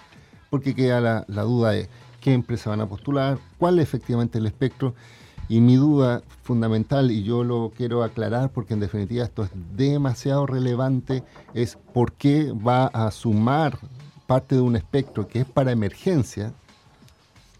Porque 0.51 0.75
queda 0.75 1.01
la, 1.01 1.25
la 1.29 1.43
duda 1.43 1.71
de 1.71 1.89
qué 2.21 2.33
empresa 2.33 2.71
van 2.71 2.81
a 2.81 2.89
postular, 2.89 3.39
cuál 3.57 3.79
es 3.79 3.85
efectivamente 3.85 4.39
el 4.39 4.47
espectro. 4.47 4.95
Y 5.49 5.61
mi 5.61 5.77
duda 5.77 6.23
fundamental, 6.43 7.11
y 7.13 7.23
yo 7.23 7.45
lo 7.45 7.73
quiero 7.75 8.03
aclarar 8.03 8.51
porque 8.51 8.75
en 8.75 8.81
definitiva 8.81 9.25
esto 9.25 9.45
es 9.45 9.51
demasiado 9.77 10.47
relevante, 10.47 11.23
es 11.55 11.79
por 11.95 12.13
qué 12.13 12.53
va 12.53 12.87
a 12.87 13.11
sumar 13.13 13.79
parte 14.29 14.55
de 14.55 14.61
un 14.61 14.77
espectro 14.77 15.27
que 15.27 15.41
es 15.41 15.47
para 15.47 15.73
emergencia, 15.73 16.53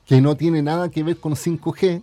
que 0.07 0.21
no 0.21 0.37
tiene 0.37 0.63
nada 0.63 0.91
que 0.91 1.03
ver 1.03 1.17
con 1.17 1.33
5G, 1.33 2.03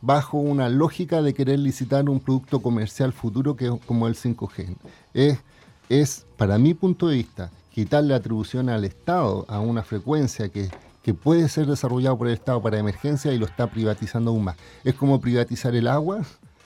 bajo 0.00 0.36
una 0.36 0.68
lógica 0.68 1.22
de 1.22 1.32
querer 1.32 1.60
licitar 1.60 2.10
un 2.10 2.20
producto 2.20 2.60
comercial 2.60 3.12
futuro 3.12 3.56
que 3.56 3.78
como 3.86 4.08
el 4.08 4.16
5G. 4.16 4.76
Es, 5.14 5.38
es, 5.88 6.26
para 6.36 6.58
mi 6.58 6.74
punto 6.74 7.08
de 7.08 7.16
vista, 7.16 7.50
quitarle 7.72 8.12
atribución 8.12 8.68
al 8.68 8.84
Estado 8.84 9.46
a 9.48 9.60
una 9.60 9.82
frecuencia 9.82 10.50
que 10.50 10.68
que 11.02 11.14
puede 11.14 11.48
ser 11.48 11.66
desarrollado 11.66 12.16
por 12.16 12.28
el 12.28 12.34
Estado 12.34 12.62
para 12.62 12.78
emergencia 12.78 13.32
y 13.32 13.38
lo 13.38 13.46
está 13.46 13.66
privatizando 13.68 14.30
aún 14.30 14.44
más. 14.44 14.56
Es 14.84 14.94
como 14.94 15.20
privatizar 15.20 15.74
el 15.74 15.88
agua, 15.88 16.22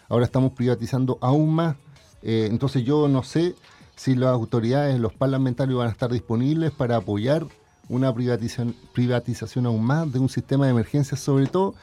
ahora 0.09 0.27
estamos 0.27 0.53
privatizando 0.53 1.19
aún 1.21 1.55
más. 1.55 1.77
Eh, 2.23 2.49
entonces 2.51 2.85
yo 2.85 3.09
no 3.09 3.23
sé 3.23 3.55
si 3.97 4.15
las 4.15 4.31
autoridades, 4.31 4.99
los 5.01 5.13
parlamentarios 5.13 5.79
van 5.79 5.89
a 5.89 5.91
estar 5.91 6.13
disponibles 6.13 6.71
para 6.71 6.97
apoyar 6.97 7.47
una 7.89 8.13
privatización, 8.15 8.75
privatización 8.93 9.67
aún 9.67 9.85
más 9.85 10.13
de 10.13 10.19
un 10.19 10.29
sistema 10.29 10.67
de 10.67 10.73
emergencia, 10.73 11.17
sobre 11.17 11.47
todo 11.47 11.75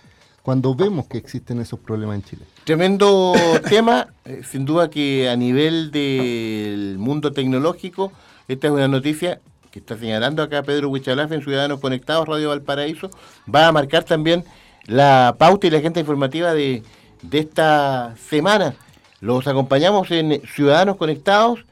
cuando 0.44 0.76
vemos 0.76 1.08
que 1.08 1.18
existen 1.18 1.60
esos 1.62 1.80
problemas 1.80 2.18
en 2.18 2.24
Chile. 2.24 2.46
Tremendo 2.66 3.34
tema, 3.70 4.08
eh, 4.26 4.42
sin 4.44 4.66
duda 4.66 4.90
que 4.90 5.30
a 5.30 5.36
nivel 5.36 5.90
del 5.92 6.98
mundo 7.00 7.32
tecnológico, 7.32 8.12
esta 8.48 8.68
es 8.68 8.74
una 8.74 8.88
noticia 8.88 9.40
que 9.72 9.80
está 9.80 9.98
señalando 9.98 10.44
acá 10.44 10.62
Pedro 10.62 10.90
Huichalaf 10.90 11.32
en 11.32 11.42
Ciudadanos 11.42 11.80
Conectados, 11.80 12.28
Radio 12.28 12.50
Valparaíso, 12.50 13.10
va 13.54 13.68
a 13.68 13.72
marcar 13.72 14.04
también 14.04 14.44
la 14.86 15.36
pauta 15.40 15.66
y 15.66 15.70
la 15.72 15.80
agenda 15.80 16.00
informativa 16.00 16.54
de, 16.54 16.84
esta 17.32 18.16
semana. 18.18 18.76
Los 19.22 19.48
acompañamos 19.48 20.12
en 20.12 20.42
Ciudadanos 20.46 20.98
Conectados. 20.98 21.66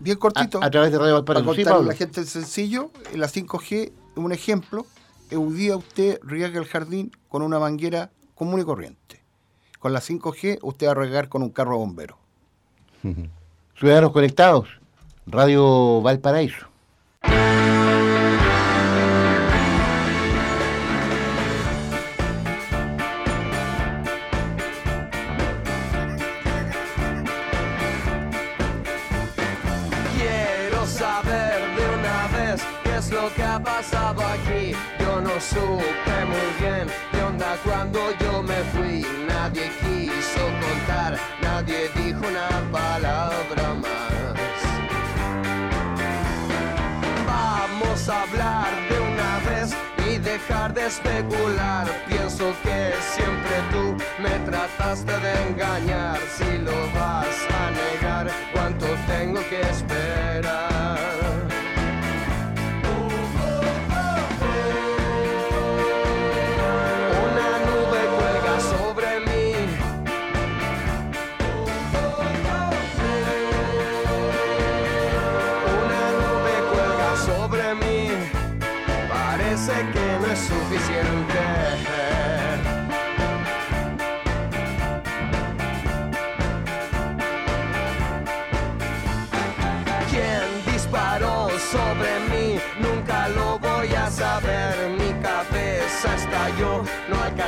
Bien 0.00 0.16
cortito. 0.16 0.62
A, 0.62 0.70
través 0.70 0.92
de 0.92 0.98
Radio 0.98 1.14
Valparaíso. 1.14 1.46
Para 1.46 1.56
contarle 1.56 1.86
a 1.86 1.92
la 1.92 1.94
gente 1.94 2.24
sencillo, 2.24 2.90
la 3.14 3.26
5G, 3.26 3.92
un 4.16 4.32
ejemplo, 4.32 4.86
un 5.32 5.56
día 5.56 5.76
usted 5.76 6.20
riega 6.22 6.58
el 6.58 6.66
jardín 6.66 7.10
con 7.28 7.42
una 7.42 7.58
manguera 7.58 8.10
común 8.34 8.60
y 8.60 8.64
corriente. 8.64 9.22
Con 9.78 9.92
la 9.92 10.00
5G 10.00 10.58
usted 10.62 10.86
va 10.86 10.92
a 10.92 10.94
regar 10.94 11.28
con 11.28 11.42
un 11.42 11.50
carro 11.50 11.78
bombero. 11.78 12.18
Ciudadanos 13.76 14.12
Conectados, 14.12 14.68
Radio 15.26 16.00
Valparaíso. 16.02 16.67
Saber 30.98 31.60
de 31.76 31.84
una 31.98 32.18
vez 32.36 32.60
qué 32.82 32.96
es 32.96 33.10
lo 33.12 33.32
que 33.34 33.42
ha 33.44 33.62
pasado 33.62 34.20
aquí. 34.26 34.72
Yo 34.98 35.20
no 35.20 35.34
supe 35.40 36.16
muy 36.32 36.50
bien 36.60 36.88
qué 37.12 37.22
onda 37.22 37.56
cuando 37.64 38.00
yo 38.18 38.42
me 38.42 38.60
fui. 38.74 39.06
Nadie 39.28 39.70
quiso 39.80 40.42
contar, 40.64 41.16
nadie 41.40 41.88
dijo 41.94 42.20
una 42.26 42.48
palabra 42.72 43.74
más. 43.82 44.64
Vamos 47.26 48.08
a 48.08 48.22
hablar 48.22 48.70
de 48.90 48.97
dejar 50.28 50.74
de 50.74 50.86
especular. 50.86 51.86
Pienso 52.06 52.52
que 52.62 52.92
siempre 53.14 53.56
tú 53.72 53.96
me 54.22 54.34
trataste 54.50 55.12
de 55.24 55.32
engañar. 55.48 56.18
Si 56.36 56.58
lo 56.58 56.76
vas 56.94 57.38
a 57.60 57.70
negar, 57.70 58.30
¿cuánto 58.52 58.86
tengo 59.06 59.40
que 59.48 59.60
esperar? 59.60 61.27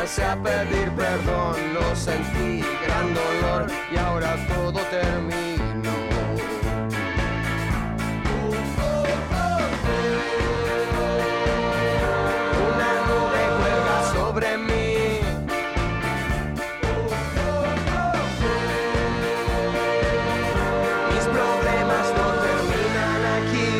Alcancé 0.00 0.25
a 0.25 0.37
pedir 0.37 0.90
perdón. 0.92 1.75
Lo 1.75 1.95
sentí, 1.95 2.62
gran 2.87 3.14
dolor 3.14 3.66
y 3.92 3.97
ahora 3.99 4.37
todo 4.49 4.80
terminó. 4.90 5.90
Una 12.69 12.92
nube 13.09 13.42
cuelga 13.59 13.97
sobre 14.14 14.57
mí. 14.57 15.21
Mis 21.12 21.25
problemas 21.37 22.07
no 22.19 22.26
terminan 22.47 23.23
aquí. 23.38 23.71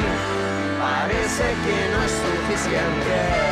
Parece 0.81 1.45
que 1.65 1.77
no 1.93 2.05
es 2.05 2.13
suficiente. 2.13 3.50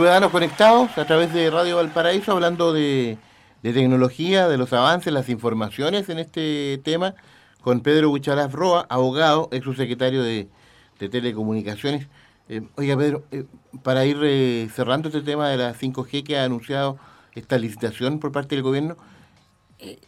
Ciudadanos 0.00 0.32
conectados 0.32 0.96
a 0.96 1.04
través 1.04 1.30
de 1.34 1.50
Radio 1.50 1.76
Valparaíso 1.76 2.32
hablando 2.32 2.72
de, 2.72 3.18
de 3.62 3.72
tecnología, 3.74 4.48
de 4.48 4.56
los 4.56 4.72
avances, 4.72 5.12
las 5.12 5.28
informaciones 5.28 6.08
en 6.08 6.18
este 6.18 6.80
tema, 6.82 7.14
con 7.60 7.80
Pedro 7.80 8.08
Huichalaf 8.08 8.54
Roa, 8.54 8.86
abogado, 8.88 9.50
ex 9.52 9.62
subsecretario 9.62 10.22
de, 10.22 10.48
Telecomunicaciones. 10.96 12.06
Eh, 12.48 12.62
oiga, 12.76 12.96
Pedro, 12.96 13.24
eh, 13.30 13.44
para 13.82 14.06
ir 14.06 14.16
eh, 14.22 14.70
cerrando 14.74 15.08
este 15.08 15.20
tema 15.20 15.50
de 15.50 15.58
la 15.58 15.74
5G 15.74 16.24
que 16.24 16.38
ha 16.38 16.44
anunciado 16.44 16.96
esta 17.34 17.58
licitación 17.58 18.20
por 18.20 18.32
parte 18.32 18.54
del 18.54 18.62
gobierno, 18.62 18.96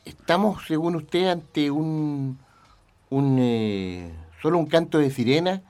¿estamos, 0.06 0.64
según 0.66 0.96
usted, 0.96 1.28
ante 1.28 1.70
un, 1.70 2.38
un 3.11 4.11
solo 4.40 4.56
un 4.56 4.66
canto 4.68 4.96
de 4.96 5.11
sirena? 5.11 5.61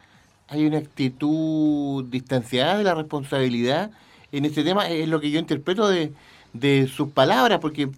¿Hay 0.46 0.64
una 0.64 0.78
actitud 0.78 2.04
distanciada 2.04 2.78
de 2.78 2.84
la 2.84 2.94
responsabilidad 2.94 3.90
en 4.32 4.44
este 4.46 4.64
tema? 4.64 4.88
Es 4.88 5.08
lo 5.08 5.20
que 5.20 5.30
yo 5.30 5.38
interpreto 5.38 5.88
de, 5.88 6.12
de 6.52 6.88
sus 6.88 7.10
palabras, 7.10 7.60
porque 7.60 7.90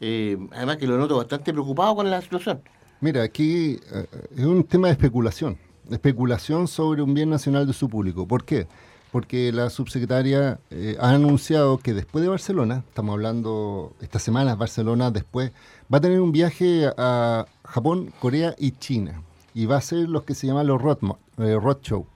eh, 0.00 0.36
además 0.52 0.78
que 0.78 0.86
lo 0.86 0.98
noto 0.98 1.16
bastante 1.16 1.52
preocupado 1.52 1.94
con 1.94 2.10
la 2.10 2.20
situación. 2.20 2.60
Mira, 3.00 3.22
aquí 3.22 3.78
eh, 3.92 4.06
es 4.36 4.44
un 4.44 4.64
tema 4.64 4.88
de 4.88 4.92
especulación, 4.92 5.58
especulación 5.90 6.66
sobre 6.68 7.02
un 7.02 7.14
bien 7.14 7.30
nacional 7.30 7.66
de 7.66 7.72
su 7.72 7.88
público. 7.88 8.26
¿Por 8.26 8.44
qué? 8.44 8.66
Porque 9.10 9.52
la 9.52 9.68
subsecretaria 9.68 10.58
eh, 10.70 10.96
ha 10.98 11.10
anunciado 11.10 11.78
que 11.78 11.92
después 11.92 12.22
de 12.22 12.30
Barcelona, 12.30 12.82
estamos 12.88 13.12
hablando 13.12 13.92
esta 14.00 14.18
semana, 14.18 14.54
Barcelona 14.54 15.10
después, 15.10 15.52
va 15.92 15.98
a 15.98 16.00
tener 16.00 16.20
un 16.20 16.32
viaje 16.32 16.90
a 16.96 17.46
Japón, 17.64 18.12
Corea 18.20 18.54
y 18.58 18.72
China. 18.72 19.22
Y 19.54 19.66
va 19.66 19.76
a 19.76 19.82
ser 19.82 20.08
los 20.08 20.22
que 20.22 20.34
se 20.34 20.46
llaman 20.46 20.66
los 20.66 20.80
road, 20.80 20.98
roadshow. 21.36 22.06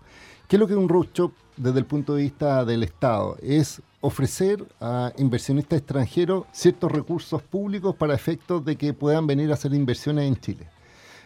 ¿Qué 0.48 0.56
es 0.56 0.60
lo 0.60 0.66
que 0.66 0.72
es 0.72 0.78
un 0.78 0.88
roadshow 0.88 1.32
desde 1.56 1.78
el 1.78 1.86
punto 1.86 2.14
de 2.14 2.22
vista 2.22 2.64
del 2.64 2.82
Estado? 2.82 3.36
Es 3.42 3.82
ofrecer 4.00 4.64
a 4.80 5.12
inversionistas 5.18 5.78
extranjeros 5.78 6.44
ciertos 6.52 6.92
recursos 6.92 7.42
públicos 7.42 7.94
para 7.94 8.14
efectos 8.14 8.64
de 8.64 8.76
que 8.76 8.92
puedan 8.92 9.26
venir 9.26 9.50
a 9.50 9.54
hacer 9.54 9.74
inversiones 9.74 10.26
en 10.26 10.36
Chile. 10.36 10.68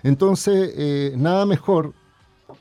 Entonces, 0.03 0.73
eh, 0.77 1.13
nada 1.17 1.45
mejor 1.45 1.93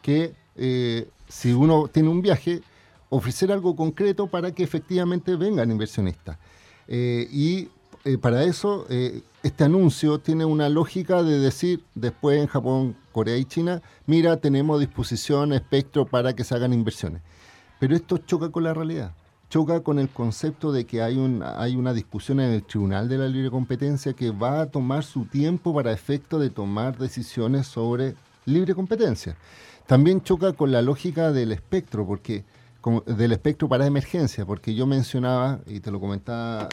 que 0.01 0.33
eh, 0.55 1.07
si 1.27 1.53
uno 1.53 1.87
tiene 1.87 2.09
un 2.09 2.21
viaje, 2.21 2.61
ofrecer 3.09 3.51
algo 3.51 3.75
concreto 3.75 4.27
para 4.27 4.51
que 4.51 4.63
efectivamente 4.63 5.35
vengan 5.35 5.71
inversionistas. 5.71 6.37
Eh, 6.87 7.27
y 7.31 7.69
eh, 8.03 8.17
para 8.17 8.43
eso, 8.43 8.85
este 9.43 9.63
anuncio 9.63 10.19
tiene 10.19 10.45
una 10.45 10.69
lógica 10.69 11.23
de 11.23 11.39
decir 11.39 11.83
después 11.95 12.39
en 12.39 12.47
Japón, 12.47 12.95
Corea 13.11 13.37
y 13.37 13.45
China, 13.45 13.81
mira, 14.05 14.37
tenemos 14.37 14.79
disposición 14.79 15.53
espectro 15.53 16.05
para 16.05 16.35
que 16.35 16.43
se 16.43 16.55
hagan 16.55 16.73
inversiones. 16.73 17.21
Pero 17.79 17.95
esto 17.95 18.17
choca 18.17 18.49
con 18.49 18.63
la 18.63 18.73
realidad, 18.73 19.13
choca 19.49 19.81
con 19.81 19.99
el 19.99 20.09
concepto 20.09 20.71
de 20.71 20.85
que 20.85 21.01
hay, 21.01 21.17
un, 21.17 21.43
hay 21.43 21.75
una 21.75 21.93
discusión 21.93 22.39
en 22.39 22.51
el 22.51 22.63
Tribunal 22.63 23.07
de 23.07 23.17
la 23.17 23.27
Libre 23.27 23.49
Competencia 23.49 24.13
que 24.13 24.31
va 24.31 24.61
a 24.61 24.65
tomar 24.67 25.03
su 25.03 25.25
tiempo 25.25 25.73
para 25.73 25.91
efecto 25.91 26.39
de 26.39 26.49
tomar 26.49 26.97
decisiones 26.97 27.67
sobre 27.67 28.15
libre 28.45 28.75
competencia. 28.75 29.35
También 29.87 30.21
choca 30.21 30.53
con 30.53 30.71
la 30.71 30.81
lógica 30.81 31.31
del 31.31 31.51
espectro, 31.51 32.05
porque 32.05 32.43
del 33.05 33.31
espectro 33.31 33.67
para 33.67 33.85
emergencia, 33.85 34.45
porque 34.45 34.73
yo 34.73 34.85
mencionaba, 34.85 35.59
y 35.65 35.79
te 35.79 35.91
lo 35.91 35.99
comentaba 35.99 36.69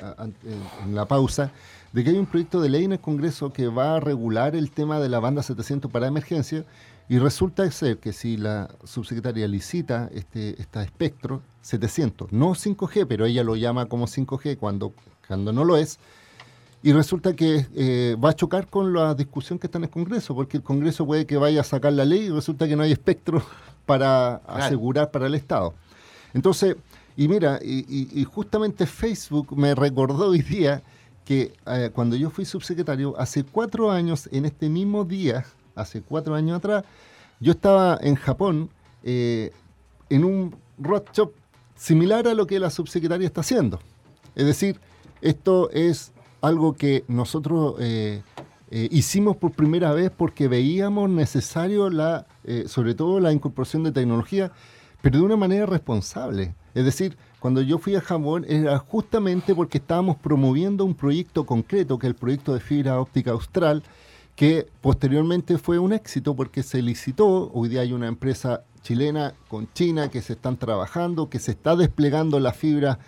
en 0.84 0.94
la 0.94 1.06
pausa, 1.06 1.50
de 1.92 2.04
que 2.04 2.10
hay 2.10 2.18
un 2.18 2.26
proyecto 2.26 2.60
de 2.60 2.68
ley 2.68 2.84
en 2.84 2.92
el 2.92 3.00
Congreso 3.00 3.52
que 3.52 3.68
va 3.68 3.96
a 3.96 4.00
regular 4.00 4.54
el 4.54 4.70
tema 4.70 5.00
de 5.00 5.08
la 5.08 5.18
banda 5.18 5.42
700 5.42 5.90
para 5.90 6.06
emergencia, 6.06 6.64
y 7.08 7.18
resulta 7.18 7.70
ser 7.70 7.98
que 7.98 8.12
si 8.12 8.36
la 8.36 8.68
subsecretaria 8.84 9.46
licita 9.46 10.08
este, 10.12 10.60
este 10.60 10.82
espectro 10.82 11.42
700, 11.62 12.32
no 12.32 12.50
5G, 12.54 13.06
pero 13.08 13.26
ella 13.26 13.44
lo 13.44 13.54
llama 13.56 13.86
como 13.86 14.06
5G 14.06 14.56
cuando, 14.58 14.92
cuando 15.28 15.52
no 15.52 15.64
lo 15.64 15.76
es, 15.76 15.98
y 16.82 16.92
resulta 16.92 17.34
que 17.34 17.66
eh, 17.74 18.16
va 18.22 18.30
a 18.30 18.34
chocar 18.34 18.68
con 18.68 18.92
la 18.92 19.14
discusión 19.14 19.58
que 19.58 19.66
está 19.66 19.78
en 19.78 19.84
el 19.84 19.90
Congreso, 19.90 20.34
porque 20.34 20.56
el 20.58 20.62
Congreso 20.62 21.04
puede 21.06 21.26
que 21.26 21.36
vaya 21.36 21.60
a 21.62 21.64
sacar 21.64 21.92
la 21.92 22.04
ley 22.04 22.26
y 22.26 22.30
resulta 22.30 22.68
que 22.68 22.76
no 22.76 22.82
hay 22.82 22.92
espectro 22.92 23.42
para 23.86 24.40
Claro. 24.44 24.64
asegurar 24.64 25.10
para 25.10 25.26
el 25.26 25.34
Estado. 25.34 25.74
Entonces, 26.34 26.76
y 27.16 27.28
mira, 27.28 27.58
y, 27.62 27.78
y- 27.88 28.20
y 28.20 28.24
justamente 28.24 28.84
Facebook 28.86 29.56
me 29.56 29.74
recordó 29.74 30.28
hoy 30.28 30.42
día 30.42 30.82
que 31.24 31.52
eh, 31.66 31.90
cuando 31.92 32.14
yo 32.14 32.30
fui 32.30 32.44
subsecretario, 32.44 33.18
hace 33.18 33.42
cuatro 33.42 33.90
años, 33.90 34.28
en 34.30 34.44
este 34.44 34.68
mismo 34.68 35.04
día, 35.04 35.44
hace 35.76 36.02
cuatro 36.02 36.34
años 36.34 36.56
atrás, 36.58 36.84
yo 37.38 37.52
estaba 37.52 37.98
en 38.02 38.16
Japón 38.16 38.70
eh, 39.04 39.52
en 40.10 40.24
un 40.24 40.56
roadshop 40.78 41.32
similar 41.76 42.26
a 42.26 42.34
lo 42.34 42.46
que 42.46 42.58
la 42.58 42.70
subsecretaria 42.70 43.26
está 43.26 43.42
haciendo. 43.42 43.78
Es 44.34 44.46
decir, 44.46 44.80
esto 45.20 45.70
es 45.70 46.12
algo 46.40 46.74
que 46.74 47.04
nosotros 47.08 47.76
eh, 47.78 48.22
eh, 48.70 48.88
hicimos 48.90 49.36
por 49.36 49.52
primera 49.52 49.92
vez 49.92 50.10
porque 50.10 50.48
veíamos 50.48 51.08
necesario 51.10 51.90
la, 51.90 52.26
sobre 52.66 52.94
todo 52.94 53.20
la 53.20 53.32
incorporación 53.32 53.82
de 53.82 53.92
tecnología, 53.92 54.52
pero 55.02 55.18
de 55.18 55.24
una 55.24 55.36
manera 55.36 55.66
responsable. 55.66 56.54
Es 56.74 56.84
decir, 56.84 57.16
cuando 57.38 57.62
yo 57.62 57.78
fui 57.78 57.94
a 57.96 58.00
Japón 58.00 58.44
era 58.48 58.78
justamente 58.78 59.54
porque 59.54 59.78
estábamos 59.78 60.16
promoviendo 60.16 60.84
un 60.84 60.94
proyecto 60.94 61.44
concreto, 61.44 61.98
que 61.98 62.06
es 62.06 62.10
el 62.10 62.16
proyecto 62.16 62.54
de 62.54 62.60
fibra 62.60 63.00
óptica 63.00 63.32
austral, 63.32 63.82
que 64.36 64.68
posteriormente 64.82 65.56
fue 65.56 65.78
un 65.78 65.94
éxito 65.94 66.36
porque 66.36 66.62
se 66.62 66.82
licitó. 66.82 67.50
Hoy 67.54 67.70
día 67.70 67.80
hay 67.80 67.94
una 67.94 68.06
empresa 68.06 68.64
chilena 68.82 69.34
con 69.48 69.72
China 69.72 70.10
que 70.10 70.20
se 70.20 70.34
están 70.34 70.58
trabajando, 70.58 71.30
que 71.30 71.38
se 71.38 71.52
está 71.52 71.74
desplegando 71.74 72.38
la 72.38 72.52
fibra 72.52 72.98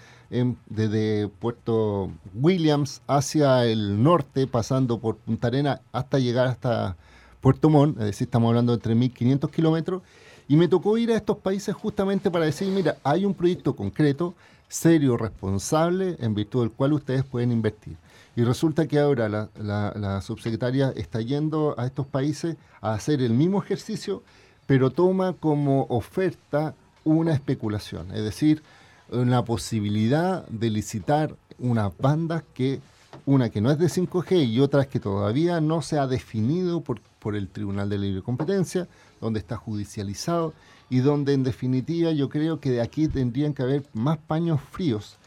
desde 0.68 1.28
Puerto 1.28 2.10
Williams 2.34 3.02
hacia 3.06 3.64
el 3.66 4.02
norte, 4.02 4.46
pasando 4.46 4.98
por 4.98 5.16
Punta 5.16 5.48
Arena 5.48 5.82
hasta 5.92 6.18
llegar 6.18 6.48
hasta 6.48 6.96
Puerto 7.40 7.70
Montt, 7.70 7.98
es 7.98 8.04
decir, 8.06 8.26
estamos 8.26 8.48
hablando 8.48 8.76
de 8.76 8.82
3.500 8.82 9.50
kilómetros. 9.50 10.02
Y 10.48 10.56
me 10.56 10.66
tocó 10.66 10.96
ir 10.96 11.12
a 11.12 11.16
estos 11.16 11.36
países 11.36 11.74
justamente 11.74 12.30
para 12.30 12.46
decir, 12.46 12.68
mira, 12.68 12.96
hay 13.04 13.26
un 13.26 13.34
proyecto 13.34 13.76
concreto, 13.76 14.34
serio, 14.66 15.18
responsable, 15.18 16.16
en 16.20 16.34
virtud 16.34 16.60
del 16.60 16.70
cual 16.70 16.94
ustedes 16.94 17.22
pueden 17.22 17.52
invertir. 17.52 17.96
Y 18.38 18.44
resulta 18.44 18.86
que 18.86 19.00
ahora 19.00 19.28
la, 19.28 20.20
subsecretaria 20.22 20.92
está 20.94 21.20
yendo 21.20 21.74
a 21.76 21.86
estos 21.86 22.06
países 22.06 22.56
a 22.80 22.92
hacer 22.92 23.20
el 23.20 23.32
mismo 23.32 23.60
ejercicio, 23.60 24.22
pero 24.64 24.90
toma 24.90 25.32
como 25.32 25.86
oferta 25.88 26.76
una 27.02 27.32
especulación, 27.32 28.12
es 28.12 28.22
decir, 28.22 28.62
una 29.10 29.44
posibilidad 29.44 30.46
de 30.46 30.70
licitar 30.70 31.34
unas 31.58 31.98
bandas 31.98 32.44
que, 32.54 32.80
una 33.26 33.50
que 33.50 33.60
no 33.60 33.72
es 33.72 33.78
de 33.80 33.86
5G 33.86 34.46
y 34.46 34.60
otras 34.60 34.86
que 34.86 35.00
todavía 35.00 35.60
no 35.60 35.82
se 35.82 35.98
ha 35.98 36.06
definido 36.06 36.80
por, 36.80 37.00
por 37.18 37.34
el 37.34 37.48
Tribunal 37.48 37.88
de 37.88 37.98
Libre 37.98 38.22
Competencia, 38.22 38.86
donde 39.20 39.40
está 39.40 39.56
judicializado 39.56 40.54
y 40.88 41.00
donde 41.00 41.32
en 41.32 41.42
definitiva 41.42 42.12
yo 42.12 42.28
creo 42.28 42.60
que 42.60 42.70
de 42.70 42.82
aquí 42.82 43.08
tendrían 43.08 43.52
que 43.52 43.64
haber 43.64 43.82
más 43.94 44.18
paños 44.18 44.60
fríos 44.60 45.18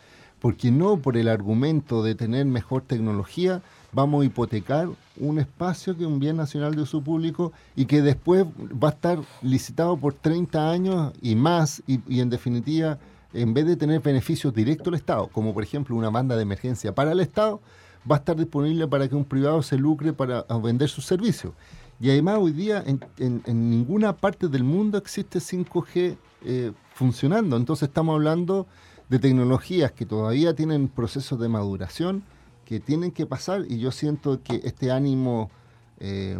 porque 0.41 0.71
no 0.71 0.97
por 0.97 1.15
el 1.17 1.27
argumento 1.29 2.03
de 2.03 2.15
tener 2.15 2.45
mejor 2.45 2.81
tecnología 2.81 3.61
vamos 3.93 4.23
a 4.23 4.25
hipotecar 4.25 4.89
un 5.17 5.37
espacio 5.39 5.95
que 5.95 6.03
es 6.03 6.07
un 6.07 6.19
bien 6.19 6.37
nacional 6.37 6.73
de 6.75 6.81
uso 6.81 7.01
público 7.01 7.51
y 7.75 7.85
que 7.85 8.01
después 8.01 8.45
va 8.81 8.87
a 8.89 8.91
estar 8.91 9.19
licitado 9.41 9.97
por 9.97 10.13
30 10.13 10.71
años 10.71 11.13
y 11.21 11.35
más 11.35 11.83
y, 11.87 12.19
en 12.19 12.29
definitiva 12.29 12.97
en 13.33 13.53
vez 13.53 13.65
de 13.65 13.75
tener 13.77 14.01
beneficios 14.01 14.53
directos 14.53 14.87
al 14.87 14.95
Estado, 14.95 15.27
como 15.27 15.53
por 15.53 15.63
ejemplo 15.63 15.95
una 15.95 16.09
banda 16.09 16.35
de 16.35 16.41
emergencia 16.41 16.93
para 16.93 17.11
el 17.13 17.19
Estado, 17.21 17.61
va 18.09 18.15
a 18.15 18.19
estar 18.19 18.35
disponible 18.35 18.87
para 18.87 19.07
que 19.07 19.15
un 19.15 19.23
privado 19.25 19.61
se 19.61 19.77
lucre 19.77 20.11
para 20.11 20.43
vender 20.63 20.89
sus 20.89 21.05
servicios. 21.05 21.53
Y 22.01 22.09
además 22.09 22.39
hoy 22.39 22.51
día 22.51 22.83
en, 22.85 22.99
en- 23.19 23.41
en 23.45 23.69
ninguna 23.69 24.13
parte 24.17 24.47
del 24.47 24.63
mundo 24.63 24.97
existe 24.97 25.39
5G 25.39 26.17
eh, 26.43 26.71
funcionando. 26.95 27.55
Entonces 27.57 27.87
estamos 27.89 28.15
hablando 28.15 28.65
de 29.11 29.19
tecnologías 29.19 29.91
que 29.91 30.05
todavía 30.05 30.55
tienen 30.55 30.87
procesos 30.87 31.37
de 31.37 31.49
maduración 31.49 32.23
que 32.63 32.79
tienen 32.79 33.11
que 33.11 33.25
pasar 33.25 33.65
y 33.67 33.77
yo 33.77 33.91
siento 33.91 34.41
que 34.41 34.61
este 34.63 34.89
ánimo 34.89 35.51
eh, 35.99 36.37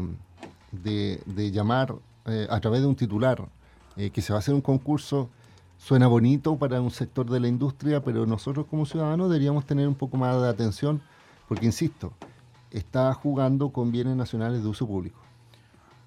de, 0.72 1.22
de 1.26 1.52
llamar 1.52 1.96
eh, 2.28 2.48
a 2.50 2.62
través 2.62 2.80
de 2.80 2.88
un 2.88 2.96
titular 2.96 3.46
eh, 3.98 4.10
que 4.10 4.22
se 4.22 4.32
va 4.32 4.38
a 4.38 4.40
hacer 4.40 4.54
un 4.54 4.62
concurso 4.62 5.30
suena 5.78 6.08
bonito 6.08 6.56
para 6.56 6.80
un 6.80 6.92
sector 6.92 7.30
de 7.30 7.42
la 7.42 7.50
industria, 7.50 8.02
pero 8.02 8.26
nosotros 8.26 8.66
como 8.70 8.86
ciudadanos 8.86 9.30
deberíamos 9.30 9.66
tener 9.66 9.86
un 9.86 9.96
poco 9.96 10.16
más 10.16 10.42
de 10.42 10.48
atención 10.48 11.02
porque, 11.50 11.66
insisto, 11.66 12.14
está 12.72 13.14
jugando 13.14 13.72
con 13.72 13.92
bienes 13.92 14.16
nacionales 14.16 14.64
de 14.64 14.70
uso 14.70 14.88
público. 14.88 15.20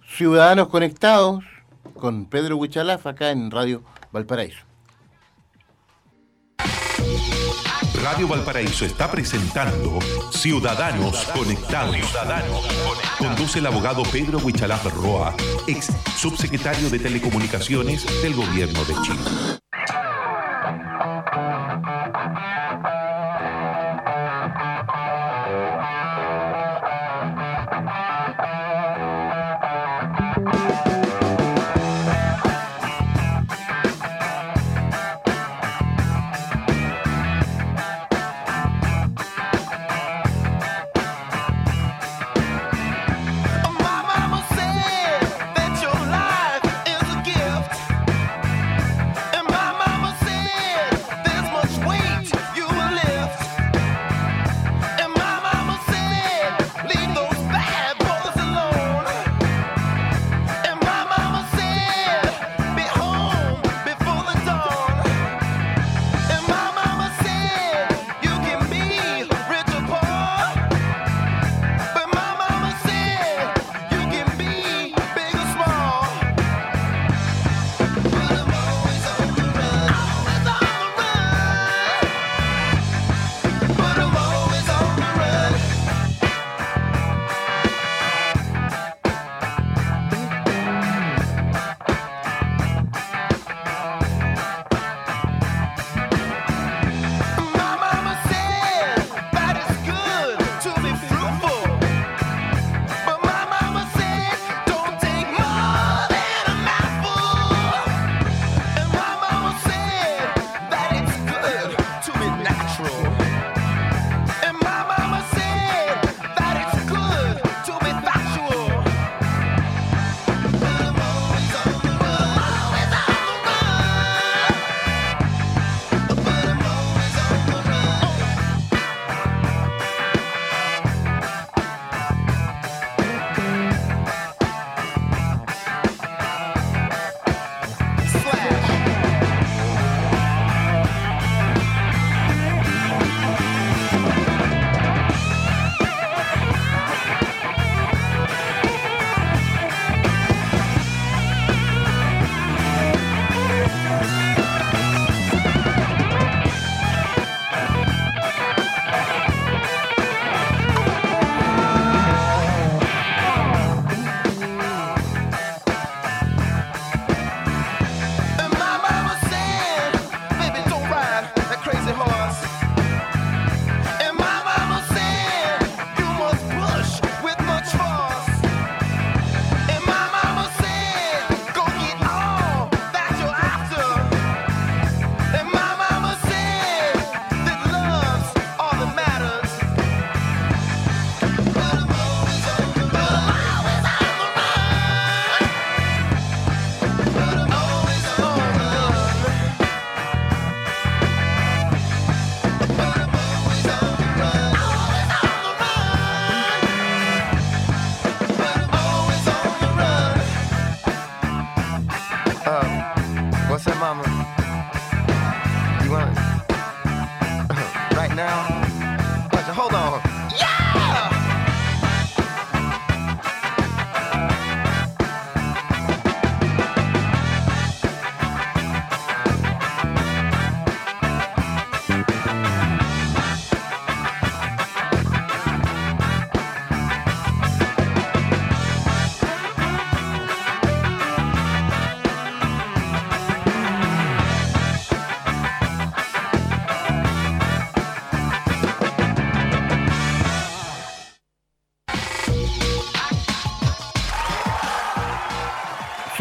Ciudadanos 0.09 0.69
conectados 0.69 1.45
con 1.93 2.25
Pedro 2.25 2.57
Huichalaf 2.57 3.07
acá 3.07 3.33
en 3.33 3.51
Radio 3.51 3.83
Valparaíso. 4.13 4.74
Radio 8.05 8.29
Valparaíso 8.29 8.85
está 8.85 9.11
presentando 9.11 9.99
Ciudadanos 10.31 11.25
Conectados. 11.35 11.97
Conduce 13.19 13.61
el 13.61 13.67
abogado 13.67 14.03
Pedro 14.13 14.41
Huichalaf 14.45 14.85
Roa, 14.93 15.35
ex 15.67 15.91
subsecretario 16.15 16.91
de 16.91 16.99
Telecomunicaciones 16.99 18.05
del 18.21 18.35
Gobierno 18.35 18.85
de 18.85 18.95
Chile. 19.01 19.21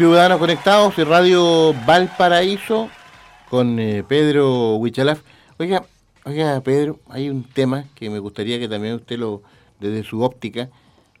Ciudadanos 0.04 0.38
Conectados 0.38 0.98
y 0.98 1.02
Radio 1.04 1.72
Valparaíso 1.86 2.90
con 3.48 3.78
eh, 3.78 4.04
Pedro 4.06 4.76
Huichalaf. 4.76 5.20
Oiga, 5.56 5.86
oiga, 6.26 6.60
Pedro, 6.60 7.00
hay 7.08 7.30
un 7.30 7.42
tema 7.42 7.86
que 7.94 8.10
me 8.10 8.18
gustaría 8.18 8.58
que 8.58 8.68
también 8.68 8.96
usted 8.96 9.16
lo, 9.18 9.40
desde 9.80 10.04
su 10.04 10.20
óptica, 10.20 10.68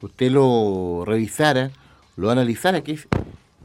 usted 0.02 0.30
lo 0.30 1.02
revisara, 1.06 1.70
lo 2.16 2.30
analizara, 2.30 2.82
que 2.82 2.92
es, 2.92 3.08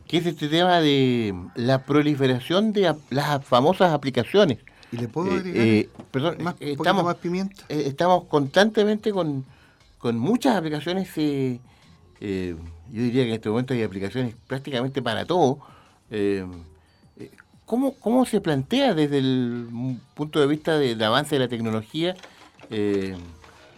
que 0.08 0.20
es 0.20 0.26
este 0.26 0.48
tema 0.48 0.80
de 0.80 1.36
la 1.56 1.84
proliferación 1.84 2.72
de 2.72 2.96
las 3.10 3.44
famosas 3.44 3.92
aplicaciones. 3.92 4.60
¿Y 4.90 4.98
le 5.00 5.10
puedo 5.10 5.32
Eh, 5.32 5.36
agregar 5.36 5.66
eh, 5.66 5.90
perdón, 6.12 6.38
más, 6.40 6.56
eh, 6.62 6.72
un 6.72 6.78
poquito 6.78 6.84
estamos, 6.84 7.04
más 7.04 7.16
pimienta? 7.16 7.64
eh, 7.68 7.84
estamos 7.88 8.24
constantemente 8.24 9.12
con, 9.12 9.44
con 9.98 10.18
muchas 10.18 10.56
aplicaciones. 10.56 11.10
Yo 12.92 13.04
diría 13.04 13.24
que 13.24 13.30
en 13.30 13.36
este 13.36 13.50
momento 13.50 13.74
hay 13.74 13.84
aplicaciones 13.84 14.36
prácticamente 14.48 15.02
para 15.02 15.26
todo. 15.26 15.60
Eh, 16.12 16.46
¿cómo, 17.66 17.94
¿Cómo 17.96 18.26
se 18.26 18.42
plantea 18.42 18.94
desde 18.94 19.20
el 19.20 19.68
punto 20.16 20.40
de 20.40 20.48
vista 20.48 20.78
del 20.78 21.02
avance 21.04 21.36
de 21.36 21.40
la 21.40 21.48
tecnología? 21.48 22.16
Eh, 22.70 23.16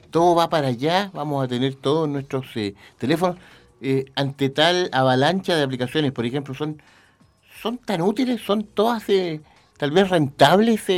todo 0.09 0.35
va 0.35 0.49
para 0.49 0.67
allá, 0.67 1.09
vamos 1.13 1.43
a 1.43 1.47
tener 1.47 1.75
todos 1.75 2.07
nuestros 2.07 2.45
eh, 2.55 2.75
teléfonos. 2.97 3.37
ante 4.15 4.49
tal 4.49 4.89
avalancha 4.91 5.55
de 5.55 5.63
aplicaciones, 5.63 6.11
por 6.11 6.25
ejemplo, 6.25 6.53
son, 6.53 6.81
son 7.61 7.77
tan 7.77 8.01
útiles, 8.01 8.41
son 8.41 8.63
todas 8.63 9.05
tal 9.77 9.91
vez 9.91 10.09
rentables 10.09 10.89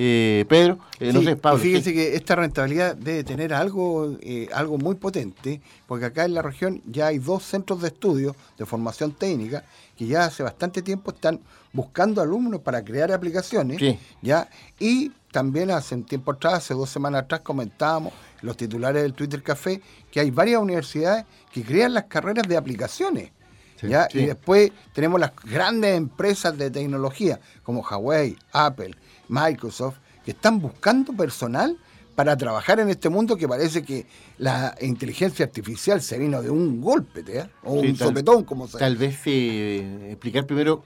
eh, 0.00 0.44
Pedro, 0.48 0.78
eh, 1.00 1.12
no 1.12 1.18
Sí, 1.18 1.26
sé, 1.26 1.34
Pablo. 1.36 1.58
y 1.58 1.62
fíjense 1.66 1.90
sí. 1.90 1.96
que 1.96 2.14
esta 2.14 2.36
rentabilidad 2.36 2.94
debe 2.96 3.24
tener 3.24 3.52
algo, 3.52 4.16
eh, 4.20 4.48
algo 4.54 4.78
muy 4.78 4.94
potente, 4.94 5.60
porque 5.88 6.04
acá 6.04 6.24
en 6.24 6.34
la 6.34 6.42
región 6.42 6.80
ya 6.86 7.08
hay 7.08 7.18
dos 7.18 7.42
centros 7.42 7.82
de 7.82 7.88
estudio 7.88 8.36
de 8.56 8.64
formación 8.64 9.10
técnica 9.10 9.64
que 9.96 10.06
ya 10.06 10.26
hace 10.26 10.44
bastante 10.44 10.82
tiempo 10.82 11.10
están 11.10 11.40
buscando 11.72 12.22
alumnos 12.22 12.60
para 12.60 12.84
crear 12.84 13.10
aplicaciones, 13.10 13.78
Sí. 13.78 13.98
ya 14.22 14.48
y 14.78 15.10
también 15.32 15.72
hace 15.72 15.96
un 15.96 16.04
tiempo 16.04 16.30
atrás, 16.30 16.54
hace 16.54 16.74
dos 16.74 16.88
semanas 16.90 17.24
atrás 17.24 17.40
comentábamos 17.40 18.12
los 18.40 18.56
titulares 18.56 19.02
del 19.02 19.14
Twitter 19.14 19.42
Café 19.42 19.82
que 20.12 20.20
hay 20.20 20.30
varias 20.30 20.62
universidades 20.62 21.24
que 21.52 21.64
crean 21.64 21.92
las 21.92 22.04
carreras 22.04 22.46
de 22.46 22.56
aplicaciones. 22.56 23.32
Sí, 23.80 23.88
¿ya? 23.88 24.06
sí. 24.10 24.20
Y 24.20 24.26
después 24.26 24.70
tenemos 24.92 25.18
las 25.20 25.32
grandes 25.44 25.96
empresas 25.96 26.56
de 26.56 26.70
tecnología 26.70 27.38
como 27.64 27.80
Huawei, 27.82 28.36
Apple, 28.52 28.94
Microsoft, 29.28 29.96
que 30.24 30.32
están 30.32 30.60
buscando 30.60 31.12
personal 31.12 31.76
para 32.14 32.36
trabajar 32.36 32.80
en 32.80 32.88
este 32.90 33.08
mundo 33.08 33.36
que 33.36 33.46
parece 33.46 33.82
que 33.84 34.06
la 34.38 34.74
inteligencia 34.80 35.44
artificial 35.44 36.02
se 36.02 36.18
vino 36.18 36.42
de 36.42 36.50
un 36.50 36.80
golpe, 36.80 37.22
¿te 37.22 37.34
da? 37.34 37.50
o 37.62 37.80
Sí, 37.80 37.88
un 37.90 37.96
tal- 37.96 38.08
sopetón, 38.08 38.44
como 38.44 38.66
se 38.66 38.78
Tal 38.78 38.96
vez 38.96 39.20
eh, 39.26 40.08
explicar 40.10 40.44
primero 40.46 40.82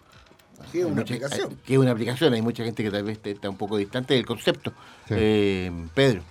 Sí, 0.71 0.79
es 0.81 0.85
una 0.85 0.97
mucha- 0.97 1.15
aplicación. 1.15 1.53
eh, 1.53 1.57
que 1.65 1.73
es 1.73 1.79
una 1.79 1.91
aplicación. 1.91 2.35
Hay 2.35 2.43
mucha 2.43 2.63
gente 2.65 2.85
que 2.85 2.91
tal 2.91 3.03
vez 3.05 3.19
está 3.25 3.49
un 3.51 3.57
poco 3.57 3.77
distante 3.79 4.15
del 4.15 4.25
concepto. 4.27 4.71
Sí. 5.09 5.15
Eh, 5.17 5.73
Pedro. 5.95 6.23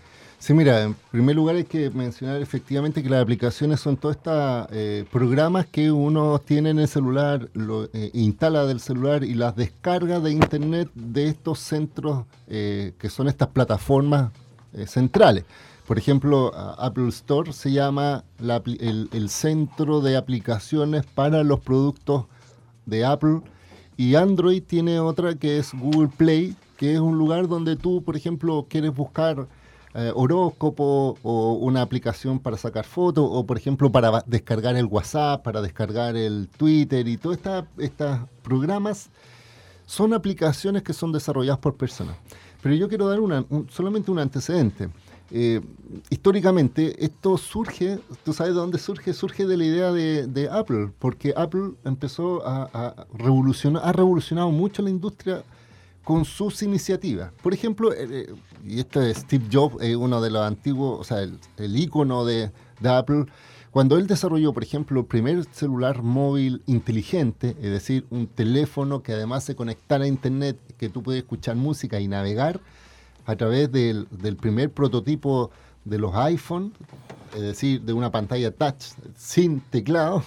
Sí, 0.42 0.56
mira, 0.56 0.82
en 0.82 0.96
primer 1.12 1.36
lugar 1.36 1.56
hay 1.56 1.66
que 1.66 1.92
mencionar 1.92 2.42
efectivamente 2.42 3.04
que 3.04 3.10
las 3.12 3.22
aplicaciones 3.22 3.80
son 3.80 3.96
todos 3.96 4.16
estos 4.16 4.68
programas 5.12 5.68
que 5.68 5.92
uno 5.92 6.40
tiene 6.40 6.72
en 6.72 6.80
el 6.80 6.88
celular, 6.88 7.48
lo 7.54 7.84
eh, 7.94 8.10
instala 8.16 8.66
del 8.66 8.80
celular 8.80 9.24
y 9.24 9.36
las 9.36 9.56
descarga 9.56 10.20
de 10.20 10.32
internet 10.32 10.90
de 10.96 11.28
estos 11.28 11.60
centros 11.60 12.26
eh, 12.48 12.94
que 12.98 13.12
son 13.12 13.28
estas 13.28 13.50
plataformas 13.50 14.32
eh, 14.74 14.88
centrales. 14.88 15.46
Por 15.86 16.00
ejemplo, 16.00 16.52
Apple 16.56 17.10
Store 17.10 17.54
se 17.54 17.72
llama 17.72 18.24
el 18.40 19.30
centro 19.30 20.02
de 20.02 20.18
aplicaciones 20.18 21.06
para 21.06 21.44
los 21.44 21.60
productos 21.60 22.26
de 22.88 23.06
Apple 23.06 23.42
y 23.96 24.16
Android 24.16 24.64
tiene 24.64 25.00
otra 25.00 25.36
que 25.36 25.60
es 25.60 25.72
Google 25.72 26.10
Play, 26.18 26.56
que 26.78 26.94
es 26.94 27.00
un 27.00 27.20
lugar 27.20 27.48
donde 27.48 27.76
tú, 27.76 28.02
por 28.04 28.16
ejemplo, 28.16 28.66
quieres 28.68 28.96
buscar 28.96 29.48
eh, 29.94 30.12
horóscopo 30.16 31.18
o 31.24 31.54
una 31.54 31.82
aplicación 31.82 32.40
para 32.40 32.58
sacar 32.58 32.86
fotos 32.86 33.28
o, 33.30 33.46
por 33.46 33.58
ejemplo, 33.58 33.92
para 33.92 34.24
descargar 34.26 34.76
el 34.76 34.86
WhatsApp, 34.86 35.44
para 35.44 35.62
descargar 35.62 36.16
el 36.16 36.48
Twitter 36.58 37.08
y 37.08 37.18
todos 37.18 37.38
estos 37.78 38.20
programas 38.42 39.10
son 39.86 40.14
aplicaciones 40.14 40.84
que 40.84 40.94
son 40.94 41.12
desarrolladas 41.12 41.60
por 41.60 41.76
personas. 41.76 42.16
Pero 42.62 42.76
yo 42.76 42.88
quiero 42.88 43.08
dar 43.10 43.20
una, 43.20 43.44
un- 43.50 43.68
solamente 43.70 44.12
un 44.12 44.20
antecedente. 44.20 44.90
Eh, 45.34 45.62
históricamente, 46.10 47.04
esto 47.04 47.38
surge, 47.38 48.00
¿tú 48.24 48.34
sabes 48.34 48.54
de 48.54 48.60
dónde 48.60 48.78
surge? 48.78 49.14
Surge 49.14 49.46
de 49.46 49.58
la 49.58 49.64
idea 49.66 49.92
de, 49.92 50.28
de 50.28 50.50
Apple, 50.50 50.92
porque 51.00 51.34
Apple 51.36 51.72
empezó 51.86 52.46
a, 52.46 52.70
a 52.74 53.06
revolucionar, 53.14 53.82
ha 53.86 53.92
revolucionado 53.94 54.52
mucho 54.52 54.82
la 54.82 54.90
industria 54.90 55.44
con 56.04 56.26
sus 56.26 56.62
iniciativas. 56.64 57.32
Por 57.42 57.54
ejemplo, 57.54 57.94
eh, 57.94 58.08
eh, 58.10 58.34
y 58.66 58.80
este 58.80 59.12
es 59.12 59.18
Steve 59.18 59.46
Jobs, 59.52 59.82
eh, 59.82 59.96
uno 59.96 60.22
de 60.22 60.32
los 60.32 60.42
antiguos, 60.42 61.00
o 61.00 61.04
sea, 61.04 61.22
el, 61.22 61.40
el 61.58 61.76
ícono 61.76 62.26
de, 62.26 62.52
de 62.80 62.90
Apple, 62.90 63.26
cuando 63.72 63.98
él 63.98 64.06
desarrolló, 64.06 64.52
por 64.52 64.64
ejemplo, 64.64 65.00
el 65.00 65.06
primer 65.06 65.46
celular 65.46 66.04
móvil 66.04 66.62
inteligente, 66.66 67.56
es 67.62 67.72
decir, 67.72 68.06
un 68.10 68.28
teléfono 68.28 69.02
que 69.02 69.14
además 69.14 69.46
se 69.46 69.56
conectara 69.56 70.04
a 70.04 70.08
Internet, 70.08 70.58
que 70.78 70.90
tú 70.90 71.02
puedes 71.02 71.22
escuchar 71.22 71.56
música 71.56 72.00
y 72.00 72.08
navegar 72.08 72.60
a 73.26 73.36
través 73.36 73.72
del, 73.72 74.08
del 74.10 74.36
primer 74.36 74.72
prototipo 74.72 75.52
de 75.86 76.00
los 76.00 76.14
iPhone, 76.16 76.74
es 77.34 77.42
decir, 77.42 77.82
de 77.82 77.94
una 77.94 78.12
pantalla 78.12 78.52
touch 78.52 78.84
sin 79.16 79.62
teclado, 79.62 80.24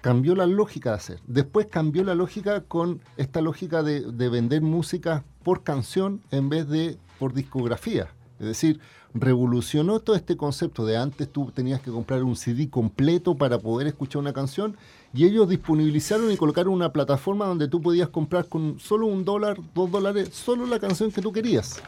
cambió 0.00 0.34
la 0.34 0.46
lógica 0.46 0.90
de 0.90 0.96
hacer. 0.96 1.20
Después 1.26 1.66
cambió 1.66 2.04
la 2.04 2.14
lógica 2.14 2.62
con 2.62 3.00
esta 3.16 3.40
lógica 3.40 3.82
de, 3.82 4.00
de 4.00 4.28
vender 4.28 4.62
música 4.62 5.24
por 5.42 5.62
canción 5.62 6.22
en 6.30 6.48
vez 6.48 6.68
de 6.68 6.98
por 7.18 7.34
discografía. 7.34 8.08
Es 8.38 8.46
decir, 8.46 8.80
revolucionó 9.14 10.00
todo 10.00 10.14
este 10.14 10.36
concepto 10.36 10.84
de 10.86 10.96
antes 10.96 11.30
tú 11.32 11.50
tenías 11.52 11.80
que 11.80 11.90
comprar 11.90 12.22
un 12.22 12.36
CD 12.36 12.68
completo 12.68 13.36
para 13.36 13.58
poder 13.58 13.88
escuchar 13.88 14.20
una 14.20 14.32
canción 14.32 14.76
y 15.12 15.24
ellos 15.24 15.48
disponibilizaron 15.48 16.30
y 16.30 16.36
colocaron 16.36 16.74
una 16.74 16.92
plataforma 16.92 17.46
donde 17.46 17.68
tú 17.68 17.80
podías 17.80 18.08
comprar 18.08 18.46
con 18.46 18.78
solo 18.78 19.06
un 19.06 19.24
dólar, 19.24 19.58
dos 19.74 19.90
dólares, 19.90 20.30
solo 20.32 20.66
la 20.66 20.78
canción 20.78 21.10
que 21.10 21.22
tú 21.22 21.32
querías. 21.32 21.82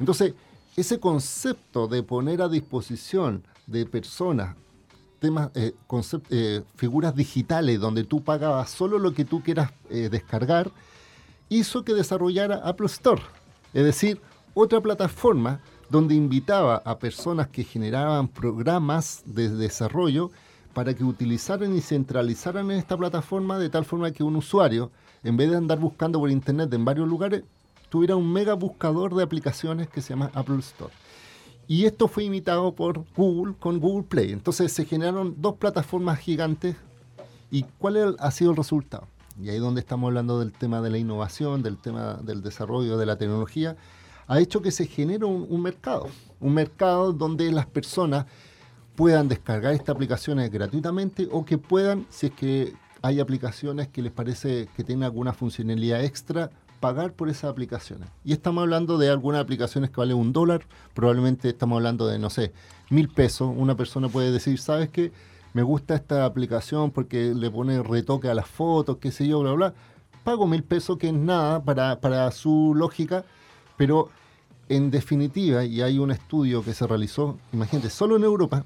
Entonces, 0.00 0.34
ese 0.76 0.98
concepto 0.98 1.86
de 1.86 2.02
poner 2.02 2.40
a 2.42 2.48
disposición 2.48 3.44
de 3.66 3.84
personas 3.86 4.56
temas, 5.22 5.50
eh, 5.54 5.72
concep- 5.88 6.26
eh, 6.28 6.62
figuras 6.74 7.14
digitales 7.14 7.80
donde 7.80 8.04
tú 8.04 8.22
pagabas 8.22 8.68
solo 8.68 8.98
lo 8.98 9.14
que 9.14 9.24
tú 9.24 9.42
quieras 9.42 9.70
eh, 9.88 10.08
descargar, 10.10 10.70
hizo 11.48 11.84
que 11.84 11.94
desarrollara 11.94 12.56
Apple 12.56 12.86
Store. 12.86 13.22
Es 13.72 13.84
decir, 13.84 14.20
otra 14.52 14.80
plataforma 14.80 15.60
donde 15.88 16.14
invitaba 16.14 16.82
a 16.84 16.98
personas 16.98 17.48
que 17.48 17.64
generaban 17.64 18.28
programas 18.28 19.22
de 19.24 19.48
desarrollo 19.48 20.30
para 20.74 20.92
que 20.94 21.04
utilizaran 21.04 21.76
y 21.76 21.80
centralizaran 21.80 22.70
en 22.70 22.78
esta 22.78 22.96
plataforma 22.96 23.58
de 23.58 23.70
tal 23.70 23.84
forma 23.84 24.10
que 24.10 24.24
un 24.24 24.36
usuario, 24.36 24.90
en 25.22 25.36
vez 25.36 25.50
de 25.50 25.56
andar 25.56 25.78
buscando 25.78 26.18
por 26.18 26.30
internet 26.30 26.72
en 26.74 26.84
varios 26.84 27.06
lugares, 27.06 27.44
tuviera 27.90 28.16
un 28.16 28.32
mega 28.32 28.54
buscador 28.54 29.14
de 29.14 29.22
aplicaciones 29.22 29.88
que 29.88 30.00
se 30.00 30.10
llama 30.10 30.30
Apple 30.34 30.58
Store. 30.58 30.92
Y 31.68 31.84
esto 31.86 32.08
fue 32.08 32.24
imitado 32.24 32.74
por 32.74 33.04
Google 33.16 33.54
con 33.58 33.78
Google 33.80 34.06
Play. 34.08 34.32
Entonces 34.32 34.72
se 34.72 34.84
generaron 34.84 35.36
dos 35.38 35.56
plataformas 35.56 36.18
gigantes. 36.18 36.76
¿Y 37.50 37.64
cuál 37.78 38.16
ha 38.18 38.30
sido 38.30 38.50
el 38.50 38.56
resultado? 38.56 39.06
Y 39.40 39.48
ahí 39.48 39.58
donde 39.58 39.80
estamos 39.80 40.08
hablando 40.08 40.38
del 40.38 40.52
tema 40.52 40.80
de 40.80 40.90
la 40.90 40.98
innovación, 40.98 41.62
del 41.62 41.78
tema 41.78 42.14
del 42.22 42.42
desarrollo 42.42 42.96
de 42.96 43.06
la 43.06 43.16
tecnología, 43.16 43.76
ha 44.26 44.40
hecho 44.40 44.62
que 44.62 44.70
se 44.70 44.86
genere 44.86 45.24
un, 45.24 45.46
un 45.48 45.62
mercado. 45.62 46.08
Un 46.40 46.54
mercado 46.54 47.12
donde 47.12 47.50
las 47.52 47.66
personas 47.66 48.26
puedan 48.94 49.28
descargar 49.28 49.72
estas 49.72 49.94
aplicaciones 49.94 50.50
gratuitamente 50.50 51.28
o 51.30 51.44
que 51.44 51.58
puedan, 51.58 52.06
si 52.10 52.26
es 52.26 52.32
que 52.32 52.74
hay 53.02 53.20
aplicaciones 53.20 53.88
que 53.88 54.02
les 54.02 54.12
parece 54.12 54.68
que 54.76 54.84
tienen 54.84 55.04
alguna 55.04 55.32
funcionalidad 55.32 56.04
extra, 56.04 56.50
pagar 56.82 57.12
por 57.12 57.30
esas 57.30 57.44
aplicaciones. 57.44 58.08
Y 58.24 58.32
estamos 58.32 58.60
hablando 58.60 58.98
de 58.98 59.08
algunas 59.08 59.40
aplicaciones 59.40 59.90
que 59.90 59.98
valen 59.98 60.16
un 60.16 60.32
dólar, 60.32 60.66
probablemente 60.92 61.48
estamos 61.48 61.76
hablando 61.76 62.08
de, 62.08 62.18
no 62.18 62.28
sé, 62.28 62.52
mil 62.90 63.08
pesos. 63.08 63.54
Una 63.56 63.76
persona 63.76 64.08
puede 64.08 64.32
decir, 64.32 64.58
¿sabes 64.58 64.90
qué? 64.90 65.12
Me 65.54 65.62
gusta 65.62 65.94
esta 65.94 66.24
aplicación 66.24 66.90
porque 66.90 67.34
le 67.34 67.50
pone 67.50 67.82
retoque 67.84 68.28
a 68.28 68.34
las 68.34 68.48
fotos, 68.48 68.96
qué 68.98 69.12
sé 69.12 69.28
yo, 69.28 69.40
bla, 69.40 69.52
bla. 69.52 69.74
Pago 70.24 70.48
mil 70.48 70.64
pesos, 70.64 70.98
que 70.98 71.06
es 71.06 71.14
nada 71.14 71.62
para, 71.62 72.00
para 72.00 72.28
su 72.32 72.74
lógica, 72.74 73.24
pero 73.76 74.10
en 74.68 74.90
definitiva, 74.90 75.64
y 75.64 75.82
hay 75.82 76.00
un 76.00 76.10
estudio 76.10 76.64
que 76.64 76.74
se 76.74 76.84
realizó, 76.86 77.38
imagínate, 77.52 77.90
solo 77.90 78.16
en 78.16 78.24
Europa, 78.24 78.64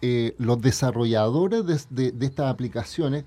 eh, 0.00 0.34
los 0.38 0.60
desarrolladores 0.62 1.88
de, 1.90 2.14
estas 2.20 2.46
aplicaciones 2.50 3.24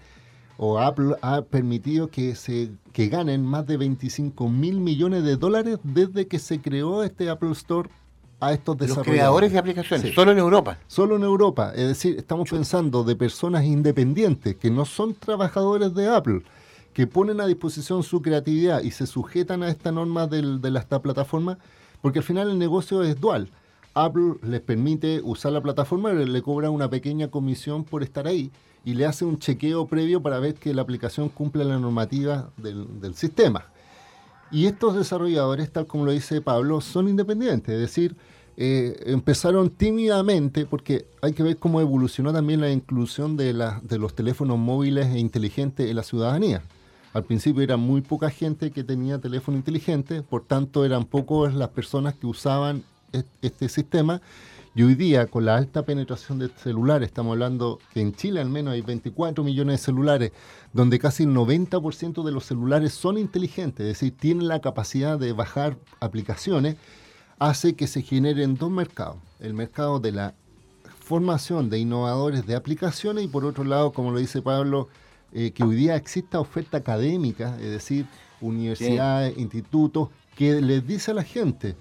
o 0.64 0.78
Apple 0.80 1.16
ha 1.24 1.42
permitido 1.42 2.08
que 2.10 2.36
se 2.36 2.70
que 2.94 3.08
ganen 3.08 3.44
más 3.44 3.66
de 3.66 3.78
25 3.78 4.48
mil 4.48 4.80
millones 4.80 5.24
de 5.24 5.36
dólares 5.36 5.80
desde 5.84 6.28
que 6.28 6.38
se 6.38 6.62
creó 6.62 7.02
este 7.04 7.32
Apple 7.32 7.52
Store 7.54 7.90
a 8.40 8.54
estos 8.54 8.76
Los 8.78 8.88
desarrolladores. 8.90 9.12
creadores 9.20 9.52
de 9.54 9.58
aplicaciones, 9.58 10.08
Sí. 10.10 10.14
solo 10.14 10.32
en 10.32 10.38
Europa. 10.38 10.78
Solo 10.88 11.16
en 11.16 11.24
Europa. 11.24 11.72
Es 11.76 11.88
decir, 11.88 12.16
estamos 12.18 12.48
pensando 12.50 13.04
de 13.04 13.16
personas 13.16 13.64
independientes 13.66 14.56
que 14.56 14.70
no 14.70 14.86
son 14.86 15.16
trabajadores 15.16 15.96
de 15.96 16.08
Apple, 16.08 16.44
que 16.94 17.08
ponen 17.08 17.42
a 17.42 17.48
disposición 17.48 18.04
su 18.04 18.22
creatividad 18.22 18.84
y 18.84 18.92
se 18.92 19.08
sujetan 19.08 19.64
a 19.64 19.70
esta 19.70 19.92
norma 19.92 20.28
del- 20.28 20.62
de 20.62 20.78
esta 20.78 21.02
plataforma, 21.02 21.58
porque 22.04 22.20
al 22.20 22.26
final 22.26 22.50
el 22.52 22.60
negocio 22.60 23.02
es 23.02 23.20
dual. 23.20 23.50
Apple 23.94 24.36
les 24.44 24.62
permite 24.62 25.22
usar 25.24 25.52
la 25.52 25.62
plataforma, 25.62 26.14
le 26.14 26.42
cobra 26.42 26.70
una 26.70 26.90
pequeña 26.90 27.30
comisión 27.30 27.84
por 27.84 28.04
estar 28.04 28.28
ahí 28.28 28.52
y 28.84 28.96
le 28.96 29.06
hace 29.06 29.26
un 29.26 29.38
chequeo 29.38 29.88
previo 29.88 30.22
para 30.22 30.40
ver 30.40 30.56
que 30.56 30.74
la 30.74 30.82
aplicación 30.82 31.30
cumple 31.30 31.66
la 31.66 31.78
normativa 31.78 32.50
del, 32.58 33.16
sistema. 33.16 33.66
Y 34.52 34.66
estos 34.66 34.96
desarrolladores, 34.96 35.72
tal 35.72 35.88
como 35.88 36.06
lo 36.06 36.12
dice 36.12 36.42
Pablo, 36.42 36.82
son 36.82 37.08
independientes, 37.08 37.76
es 37.76 37.80
decir, 37.80 38.16
eh, 38.58 39.04
empezaron 39.06 39.70
tímidamente, 39.70 40.66
porque 40.66 41.06
hay 41.22 41.34
que 41.34 41.44
ver 41.44 41.58
cómo 41.58 41.80
evolucionó 41.80 42.34
también 42.34 42.60
la 42.60 42.72
inclusión 42.72 43.38
de, 43.38 43.54
los 43.54 44.14
teléfonos 44.14 44.58
móviles 44.58 45.08
e 45.08 45.20
inteligentes 45.20 45.90
en 45.90 45.96
la 45.96 46.04
ciudadanía. 46.04 46.62
Al 47.14 47.24
principio 47.24 47.62
era 47.62 47.78
muy 47.78 48.02
poca 48.02 48.30
gente 48.30 48.72
que 48.72 48.84
tenía 48.84 49.20
teléfono 49.20 49.58
inteligente, 49.58 50.22
por 50.22 50.46
tanto 50.46 50.86
eran 50.86 51.06
pocas 51.06 51.54
las 51.54 51.70
personas 51.70 52.16
que 52.16 52.28
usaban 52.28 52.84
este 53.42 53.70
sistema, 53.70 54.22
Y 54.74 54.84
hoy 54.84 54.96
día, 54.96 55.28
con 55.28 55.44
la 55.44 55.58
alta 55.58 55.84
penetración 55.84 56.40
de 56.40 56.48
celulares, 56.48 57.08
estamos 57.08 57.34
hablando 57.34 57.78
que 57.94 58.00
en 58.00 58.14
Chile 58.14 58.40
al 58.40 58.50
menos 58.50 58.74
hay 58.74 58.82
24 58.82 59.44
millones 59.44 59.82
de 59.82 59.86
celulares, 59.86 60.32
donde 60.72 60.98
casi 60.98 61.24
el 61.24 61.32
90% 61.32 62.24
de 62.24 62.32
los 62.32 62.46
celulares 62.46 62.94
son 62.94 63.18
inteligentes, 63.18 63.86
es 63.86 64.00
decir, 64.00 64.16
tienen 64.16 64.48
la 64.48 64.62
capacidad 64.62 65.20
de 65.20 65.34
bajar 65.34 65.78
aplicaciones, 66.00 66.78
hace 67.38 67.74
que 67.74 67.88
se 67.88 68.02
generen 68.02 68.56
dos 68.56 68.72
mercados. 68.72 69.18
El 69.42 69.54
mercado 69.54 70.00
de 70.00 70.14
la 70.14 70.36
formación 71.04 71.70
de 71.70 71.80
innovadores 71.80 72.46
de 72.46 72.56
aplicaciones 72.56 73.26
y 73.26 73.28
por 73.28 73.44
otro 73.44 73.66
lado, 73.66 73.92
como 73.92 74.12
lo 74.12 74.20
dice 74.20 74.42
Pablo, 74.42 74.88
eh, 75.34 75.52
que 75.52 75.64
hoy 75.64 75.76
día 75.76 75.98
exista 75.98 76.40
oferta 76.40 76.78
académica, 76.78 77.58
es 77.58 77.72
decir, 77.72 78.06
universidades, 78.40 79.38
institutos, 79.38 80.08
que 80.36 80.62
les 80.62 80.88
dice 80.88 81.12
a 81.12 81.16
la 81.16 81.24
gente, 81.24 81.76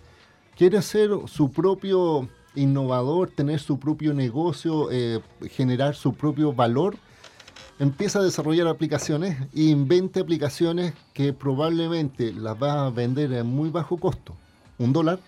quiere 0.60 0.82
ser 0.82 1.08
su 1.24 1.50
propio 1.52 2.28
innovador, 2.54 3.30
tener 3.30 3.60
su 3.60 3.78
propio 3.78 4.12
negocio, 4.12 4.90
eh, 4.90 5.22
generar 5.48 5.94
su 5.94 6.12
propio 6.12 6.52
valor, 6.52 6.96
empieza 7.78 8.18
a 8.18 8.22
desarrollar 8.22 8.66
aplicaciones 8.66 9.38
e 9.54 9.62
invente 9.62 10.20
aplicaciones 10.20 10.92
que 11.14 11.32
probablemente 11.32 12.34
las 12.34 12.62
va 12.62 12.84
a 12.84 12.90
vender 12.90 13.38
a 13.38 13.42
muy 13.42 13.70
bajo 13.70 13.96
costo, 13.96 14.36
un 14.76 14.92
dólar, 14.92 15.18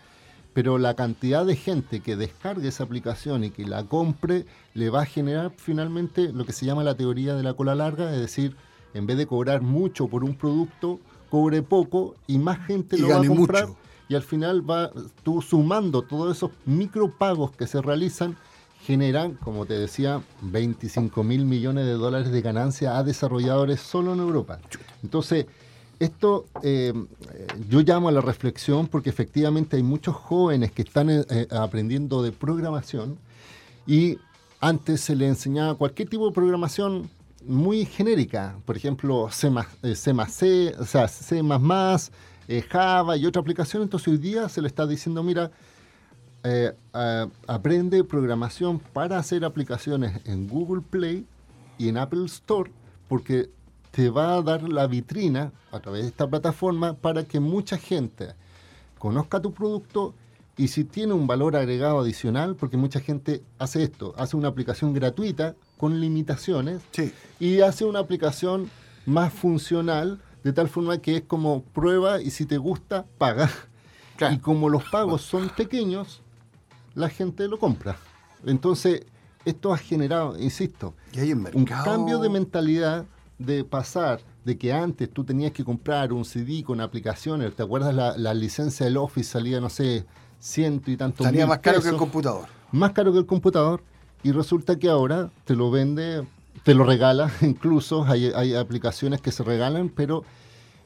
pero 0.53 0.77
la 0.77 0.93
cantidad 0.97 1.47
de 1.47 1.57
gente 1.57 2.01
que 2.01 2.15
descargue 2.15 2.69
esa 2.69 2.85
aplicación 2.85 3.43
y 3.45 3.49
que 3.49 3.65
la 3.65 3.85
compre 3.85 4.45
le 4.75 4.91
va 4.91 5.01
a 5.01 5.07
generar 5.07 5.51
finalmente 5.57 6.31
lo 6.31 6.45
que 6.45 6.53
se 6.53 6.67
llama 6.67 6.85
la 6.85 6.95
teoría 6.95 7.35
de 7.35 7.43
la 7.43 7.55
cola 7.55 7.75
larga, 7.75 8.13
es 8.13 8.21
decir, 8.21 8.55
en 8.93 9.07
vez 9.07 9.17
de 9.17 9.27
cobrar 9.27 9.63
mucho 9.63 10.09
por 10.09 10.25
un 10.25 10.37
producto, 10.37 11.01
cobre 11.31 11.63
poco 11.63 12.17
y 12.27 12.37
más 12.37 12.67
gente 12.67 12.99
lo 12.99 13.09
va 13.09 13.23
a 13.23 13.27
comprar. 13.27 13.69
Y 14.13 14.15
al 14.15 14.23
final 14.23 14.69
va 14.69 14.91
tú 15.23 15.41
sumando 15.41 16.03
todos 16.03 16.37
esos 16.37 16.51
micropagos 16.67 17.53
que 17.53 17.67
se 17.67 17.81
realizan, 17.81 18.37
generan, 18.83 19.39
como 19.43 19.65
te 19.65 19.73
decía, 19.73 20.21
25 20.43 21.25
mil 21.25 21.47
millones 21.47 21.87
de 21.87 21.93
dólares 21.93 22.31
de 22.31 22.43
ganancia 22.43 22.99
a 22.99 23.05
desarrolladores 23.05 23.81
solo 23.81 24.13
en 24.13 24.21
Europa. 24.21 24.59
Entonces, 25.03 25.47
esto 25.99 26.45
eh, 26.63 26.93
yo 27.71 27.81
llamo 27.81 28.11
a 28.11 28.13
la 28.13 28.21
reflexión 28.21 28.87
porque 28.87 29.09
efectivamente 29.09 29.79
hay 29.79 29.83
muchos 29.83 30.15
jóvenes 30.15 30.73
que 30.73 30.83
están 30.83 31.09
eh, 31.09 31.25
eh, 31.31 31.47
aprendiendo 31.51 32.23
de 32.23 32.33
programación 32.33 33.17
y 33.87 34.19
antes 34.61 35.01
se 35.01 35.17
les 35.17 35.31
enseñaba 35.31 35.75
cualquier 35.77 36.11
tipo 36.11 36.27
de 36.27 36.35
programación 36.35 37.09
muy 37.47 37.87
genérica, 37.87 38.59
por 38.67 38.77
ejemplo 38.77 39.31
C, 39.31 39.51
C 39.95 41.43
Java 42.69 43.17
y 43.17 43.27
otra 43.27 43.41
aplicación, 43.41 43.83
entonces 43.83 44.09
hoy 44.09 44.19
día 44.19 44.49
se 44.49 44.61
le 44.61 44.69
está 44.69 44.87
diciendo, 44.87 45.23
mira, 45.23 45.51
aprende 47.47 48.05
programación 48.05 48.79
para 48.79 49.19
hacer 49.19 49.45
aplicaciones 49.45 50.21
en 50.27 50.49
Google 50.49 50.83
Play 50.83 51.27
y 51.79 51.89
en 51.89 51.97
Apple 51.97 52.25
Store, 52.27 52.71
porque 53.09 53.49
te 53.91 54.11
va 54.11 54.35
a 54.35 54.43
dar 54.43 54.63
la 54.63 54.87
vitrina 54.87 55.53
a 55.71 55.81
través 55.81 56.03
de 56.03 56.09
esta 56.09 56.27
plataforma 56.29 56.95
para 56.95 57.25
que 57.25 57.41
mucha 57.41 57.77
gente 57.77 58.35
conozca 58.99 59.41
tu 59.41 59.53
producto 59.53 60.15
y 60.57 60.69
si 60.69 60.85
tiene 60.85 61.13
un 61.13 61.27
valor 61.27 61.57
agregado 61.57 62.01
adicional, 62.01 62.57
porque 62.57 62.77
mucha 62.77 63.01
gente 63.01 63.43
hace 63.59 63.83
esto, 63.83 64.15
hace 64.17 64.37
una 64.37 64.49
aplicación 64.49 64.93
gratuita 64.93 65.55
con 65.79 66.01
limitaciones 66.01 66.83
y 67.41 67.61
hace 67.61 67.85
una 67.85 68.01
aplicación 68.01 68.71
más 69.07 69.33
funcional 69.33 70.21
de 70.43 70.53
tal 70.53 70.69
forma 70.69 70.99
que 70.99 71.17
es 71.17 71.23
como 71.23 71.63
prueba 71.63 72.21
y 72.21 72.31
si 72.31 72.47
te 72.47 72.59
gusta, 72.59 73.07
paga. 73.19 73.51
Y 74.31 74.39
como 74.39 74.69
los 74.69 74.85
pagos 74.85 75.23
son 75.23 75.49
pequeños, 75.49 76.23
la 76.95 77.09
gente 77.09 77.49
lo 77.49 77.59
compra. 77.59 77.97
Entonces, 78.47 79.05
esto 79.45 79.73
ha 79.73 79.79
generado, 79.79 80.39
insisto, 80.39 80.95
un 81.55 81.65
cambio 81.65 82.21
de 82.21 82.29
mentalidad 82.29 83.05
de 83.39 83.65
pasar 83.65 84.21
de 84.45 84.57
que 84.59 84.73
antes 84.73 85.11
tú 85.11 85.25
tenías 85.25 85.53
que 85.53 85.65
comprar 85.65 86.13
un 86.13 86.25
CD 86.25 86.63
con 86.63 86.81
aplicaciones, 86.81 87.55
¿te 87.57 87.63
acuerdas 87.63 87.95
la, 87.95 88.17
la 88.17 88.35
licencia 88.35 88.87
del 88.87 88.97
Office 88.97 89.31
salía, 89.31 89.61
no 89.61 89.69
sé, 89.69 90.07
ciento 90.39 90.91
y 90.91 90.97
tantos 90.97 91.25
Salía 91.25 91.47
más 91.47 91.59
caro 91.59 91.81
que 91.81 91.89
el 91.89 91.97
computador. 91.97 92.47
Más 92.73 92.93
caro 92.93 93.13
que 93.13 93.19
el 93.19 93.27
computador 93.27 93.83
y 94.23 94.33
resulta 94.33 94.79
que 94.79 94.89
ahora 94.89 95.31
te 95.45 95.55
lo 95.55 95.71
vende, 95.71 96.27
te 96.65 96.75
lo 96.75 96.85
regala, 96.85 97.33
incluso 97.43 98.05
hay, 98.05 98.55
aplicaciones 98.55 99.21
que 99.21 99.33
se 99.33 99.43
regalan, 99.43 99.89
pero 99.89 100.25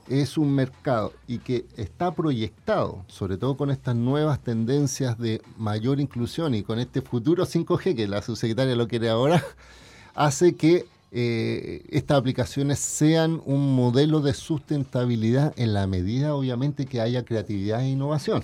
es 0.09 0.39
un 0.39 0.55
mercado 0.55 1.13
y 1.27 1.39
que 1.39 1.67
está 1.77 2.13
proyectado, 2.15 3.05
sobre 3.09 3.37
todo 3.37 3.57
con 3.57 3.71
estas 3.71 3.97
nuevas 3.97 4.41
tendencias 4.41 5.19
de 5.19 5.43
mayor 5.57 6.01
inclusión 6.01 6.55
y 6.55 6.63
con 6.63 6.79
este 6.79 7.03
futuro 7.03 7.45
5G 7.45 7.97
que 7.97 8.07
la 8.07 8.23
subsecretaria 8.23 8.77
lo 8.77 8.87
quiere 8.87 9.09
ahora, 9.09 9.43
hace 10.15 10.55
que 10.55 10.87
eh, 11.13 11.85
estas 11.91 12.19
aplicaciones 12.19 12.79
sean 12.79 13.41
un 13.45 13.75
modelo 13.75 14.21
de 14.21 14.35
sustentabilidad 14.35 15.55
en 15.57 15.75
la 15.75 15.87
medida, 15.87 16.35
obviamente, 16.35 16.87
que 16.87 17.01
haya 17.01 17.25
creatividad 17.25 17.81
e 17.83 17.89
innovación. 17.89 18.43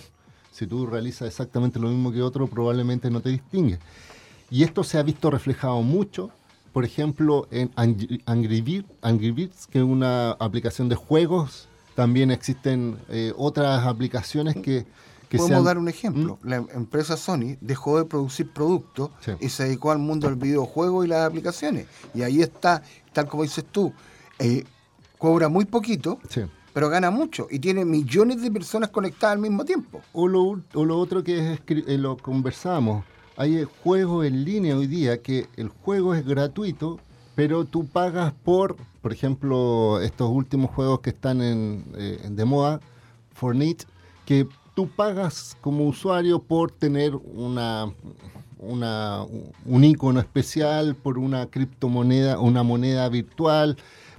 Si 0.53 0.66
tú 0.66 0.87
realizas 0.87 1.29
exactamente 1.29 1.79
lo 1.79 1.88
mismo 1.88 2.12
que 2.12 2.23
otro, 2.23 2.47
probablemente 2.47 3.11
no 3.11 3.21
te 3.21 3.31
distingue. 3.31 3.79
Y 4.51 4.64
esto 4.64 4.85
se 4.85 4.99
ha 4.99 5.03
visto 5.03 5.31
reflejado 5.31 5.81
mucho, 5.83 6.31
por 6.73 6.85
ejemplo, 6.85 7.47
en 7.51 7.71
Angry, 7.77 8.61
Birds, 8.61 9.67
que 9.67 9.79
es 9.79 9.85
una 9.85 10.33
aplicación 10.33 10.89
de 10.89 10.97
juegos. 10.97 11.69
También 11.95 12.31
existen 12.31 12.99
eh, 13.11 13.33
otras 13.37 13.87
aplicaciones 13.87 14.57
que 14.57 14.87
Podemos 15.39 15.65
dar 15.65 15.79
un 15.79 15.89
ejemplo. 15.89 16.39
¿Mm? 16.43 16.49
La 16.49 16.57
empresa 16.57 17.17
Sony 17.17 17.57
dejó 17.61 17.99
de 17.99 18.05
producir 18.05 18.51
productos 18.51 19.11
y 19.41 19.49
se 19.49 19.65
dedicó 19.65 19.91
al 19.91 19.99
mundo 19.99 20.29
del 20.29 20.37
videojuego 20.37 21.05
y 21.05 21.09
las 21.09 21.27
aplicaciones. 21.27 21.87
Y 22.15 22.23
ahí 22.23 22.43
está, 22.43 22.83
tal 23.13 23.29
como 23.29 23.43
dices 23.43 23.65
tú, 23.71 23.93
eh, 24.39 24.65
cobra 25.19 25.49
muy 25.49 25.65
poquito, 25.65 26.19
pero 26.73 26.89
gana 26.89 27.11
mucho 27.11 27.47
y 27.51 27.59
tiene 27.59 27.85
millones 27.85 28.43
de 28.43 28.51
personas 28.51 28.91
conectadas 28.91 29.35
al 29.35 29.41
mismo 29.41 29.65
tiempo. 29.65 30.01
O 30.13 30.29
lo, 30.29 30.63
o 30.75 30.85
lo 30.85 30.99
otro 30.99 31.23
que 31.23 31.55
es, 31.55 31.61
eh, 31.69 31.99
lo 31.99 32.17
conversamos, 32.17 33.05
hay 33.37 33.64
juegos 33.83 34.27
en 34.27 34.45
línea 34.45 34.77
hoy 34.77 34.87
día 34.87 35.23
que 35.23 35.49
el 35.57 35.68
juego 35.68 36.14
es 36.14 36.27
gratuito, 36.27 37.01
pero 37.35 37.64
tú 37.64 37.87
pagas 37.87 38.33
por, 38.45 38.77
por 39.01 39.12
ejemplo, 39.12 40.01
estos 40.01 40.31
últimos 40.31 40.71
juegos 40.71 41.01
que 41.01 41.11
están 41.11 41.40
en, 41.40 41.85
eh, 41.97 42.29
de 42.31 42.45
moda, 42.45 42.81
Fortnite, 43.33 43.87
que 44.27 44.47
tú 44.75 44.88
pagas 44.88 45.57
como 45.61 45.87
usuario 45.87 46.40
por 46.40 46.71
tener 46.71 47.14
una, 47.16 47.92
una, 48.59 49.25
un 49.64 49.85
icono 49.85 50.21
especial, 50.21 50.95
por 50.95 51.18
una 51.18 51.47
criptomoneda, 51.47 52.38
una 52.38 52.62
moneda 52.62 53.09
virtual, 53.09 53.77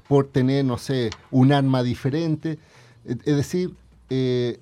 por 0.07 0.27
tener, 0.27 0.65
no 0.65 0.77
sé, 0.77 1.11
un 1.31 1.53
arma 1.53 1.83
diferente. 1.83 2.57
Es 3.05 3.35
decir, 3.35 3.73
eh, 4.09 4.59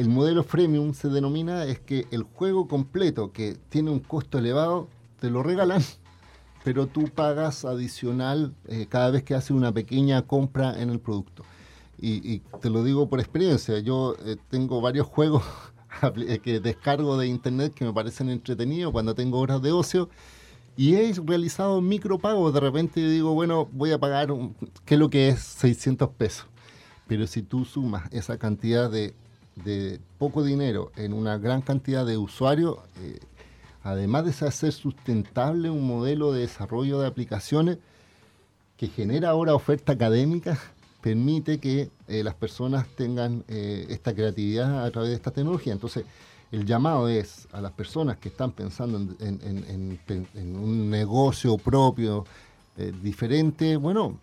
el 0.00 0.08
modelo 0.08 0.42
freemium 0.42 0.94
se 0.94 1.08
denomina 1.08 1.64
es 1.64 1.78
que 1.78 2.06
el 2.10 2.22
juego 2.22 2.66
completo 2.66 3.32
que 3.32 3.58
tiene 3.68 3.90
un 3.90 4.00
costo 4.00 4.38
elevado, 4.38 4.88
te 5.20 5.28
lo 5.28 5.42
regalan, 5.42 5.82
pero 6.64 6.86
tú 6.86 7.04
pagas 7.14 7.66
adicional 7.66 8.54
eh, 8.66 8.86
cada 8.88 9.10
vez 9.10 9.24
que 9.24 9.34
haces 9.34 9.50
una 9.50 9.72
pequeña 9.72 10.22
compra 10.22 10.80
en 10.80 10.88
el 10.88 11.00
producto 11.00 11.44
y, 12.02 12.38
te 12.62 12.70
lo 12.70 12.82
digo 12.82 13.10
por 13.10 13.20
experiencia, 13.20 13.78
yo 13.80 14.16
eh, 14.24 14.36
tengo 14.48 14.80
varios 14.80 15.06
juegos 15.06 15.42
eh, 16.16 16.38
que 16.38 16.58
descargo 16.58 17.18
de 17.18 17.26
internet 17.26 17.74
que 17.74 17.84
me 17.84 17.92
parecen 17.92 18.30
entretenidos 18.30 18.90
cuando 18.90 19.14
tengo 19.14 19.38
horas 19.38 19.60
de 19.60 19.72
ocio 19.72 20.08
y 20.78 20.94
he 20.94 21.12
realizado 21.12 21.82
micropagos. 21.82 22.54
De 22.54 22.60
repente 22.60 23.06
digo, 23.06 23.34
bueno, 23.34 23.68
voy 23.72 23.92
a 23.92 23.98
pagar, 23.98 24.28
¿qué 24.86 24.94
es 24.94 24.98
lo 24.98 25.10
que 25.10 25.28
es 25.28 25.40
600 25.40 26.08
pesos? 26.10 26.46
Pero 27.06 27.26
si 27.26 27.42
tú 27.42 27.66
sumas 27.66 28.10
esa 28.12 28.38
cantidad 28.38 28.90
de, 29.64 30.00
poco 30.18 30.42
dinero 30.42 30.92
en 30.96 31.12
una 31.12 31.38
gran 31.38 31.62
cantidad 31.62 32.04
de 32.04 32.16
usuarios, 32.16 32.78
eh, 33.02 33.18
además 33.82 34.24
de 34.24 34.46
hacer 34.46 34.72
sustentable 34.72 35.70
un 35.70 35.86
modelo 35.86 36.32
de 36.32 36.40
desarrollo 36.40 37.00
de 37.00 37.06
aplicaciones 37.06 37.78
que 38.76 38.88
genera 38.88 39.30
ahora 39.30 39.54
oferta 39.54 39.92
académica, 39.92 40.58
permite 41.00 41.58
que 41.58 41.90
eh, 42.08 42.22
las 42.22 42.34
personas 42.34 42.86
tengan 42.96 43.44
eh, 43.48 43.86
esta 43.88 44.14
creatividad 44.14 44.84
a 44.84 44.90
través 44.90 45.10
de 45.10 45.16
esta 45.16 45.30
tecnología. 45.30 45.72
Entonces, 45.72 46.04
el 46.52 46.66
llamado 46.66 47.08
es 47.08 47.46
a 47.52 47.60
las 47.60 47.72
personas 47.72 48.18
que 48.18 48.28
están 48.28 48.52
pensando 48.52 48.98
en, 49.20 50.56
un 50.56 50.90
negocio 50.90 51.56
propio 51.58 52.24
diferente, 53.02 53.76
bueno, 53.76 54.18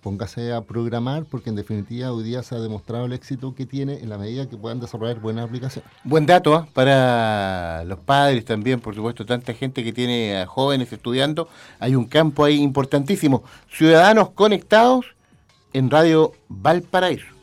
póngase 0.00 0.52
a 0.52 0.62
programar 0.62 1.24
porque 1.24 1.50
en 1.50 1.56
definitiva 1.56 2.12
hoy 2.12 2.24
día 2.24 2.42
se 2.42 2.54
ha 2.54 2.60
demostrado 2.60 3.06
el 3.06 3.12
éxito 3.12 3.54
que 3.54 3.66
tiene 3.66 4.00
en 4.00 4.08
la 4.08 4.18
medida 4.18 4.48
que 4.48 4.56
puedan 4.56 4.80
desarrollar 4.80 5.20
buenas 5.20 5.46
aplicaciones. 5.46 5.90
Buen 6.04 6.26
dato 6.26 6.66
para 6.72 7.84
los 7.84 7.98
padres 8.00 8.44
también, 8.44 8.80
por 8.80 8.94
supuesto, 8.94 9.26
tanta 9.26 9.54
gente 9.54 9.82
que 9.82 9.92
tiene 9.92 10.38
a 10.40 10.46
jóvenes 10.46 10.92
estudiando. 10.92 11.48
Hay 11.78 11.94
un 11.94 12.04
campo 12.04 12.44
ahí 12.44 12.60
importantísimo. 12.60 13.42
Ciudadanos 13.70 14.30
conectados 14.30 15.06
en 15.72 15.90
Radio 15.90 16.32
Valparaíso. 16.48 17.37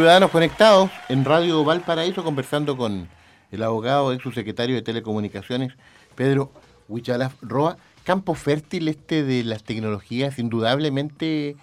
Ciudadanos 0.00 0.30
conectados 0.30 0.90
en 1.10 1.26
Radio 1.26 1.62
Valparaíso 1.62 2.24
conversando 2.24 2.74
con 2.74 3.06
el 3.52 3.62
abogado, 3.62 4.14
ex 4.14 4.22
subsecretario 4.22 4.74
de 4.74 4.80
Telecomunicaciones, 4.80 5.74
Pedro 6.14 6.50
Huichalaf 6.88 7.34
Roa. 7.42 7.76
Campo 8.02 8.32
fértil 8.32 8.88
este 8.88 9.24
de 9.24 9.44
las 9.44 9.62
tecnologías, 9.62 10.38
indudablemente, 10.38 11.54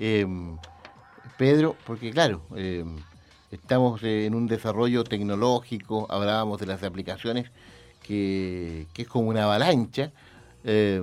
eh, 0.00 0.26
Pedro, 1.38 1.76
porque 1.86 2.10
claro, 2.10 2.42
eh, 2.56 2.84
estamos 3.52 4.02
en 4.02 4.34
un 4.34 4.48
desarrollo 4.48 5.04
tecnológico, 5.04 6.08
hablábamos 6.10 6.58
de 6.58 6.66
las 6.66 6.82
aplicaciones, 6.82 7.52
que, 8.02 8.88
que 8.92 9.02
es 9.02 9.08
como 9.08 9.28
una 9.28 9.44
avalancha, 9.44 10.10
eh, 10.64 11.00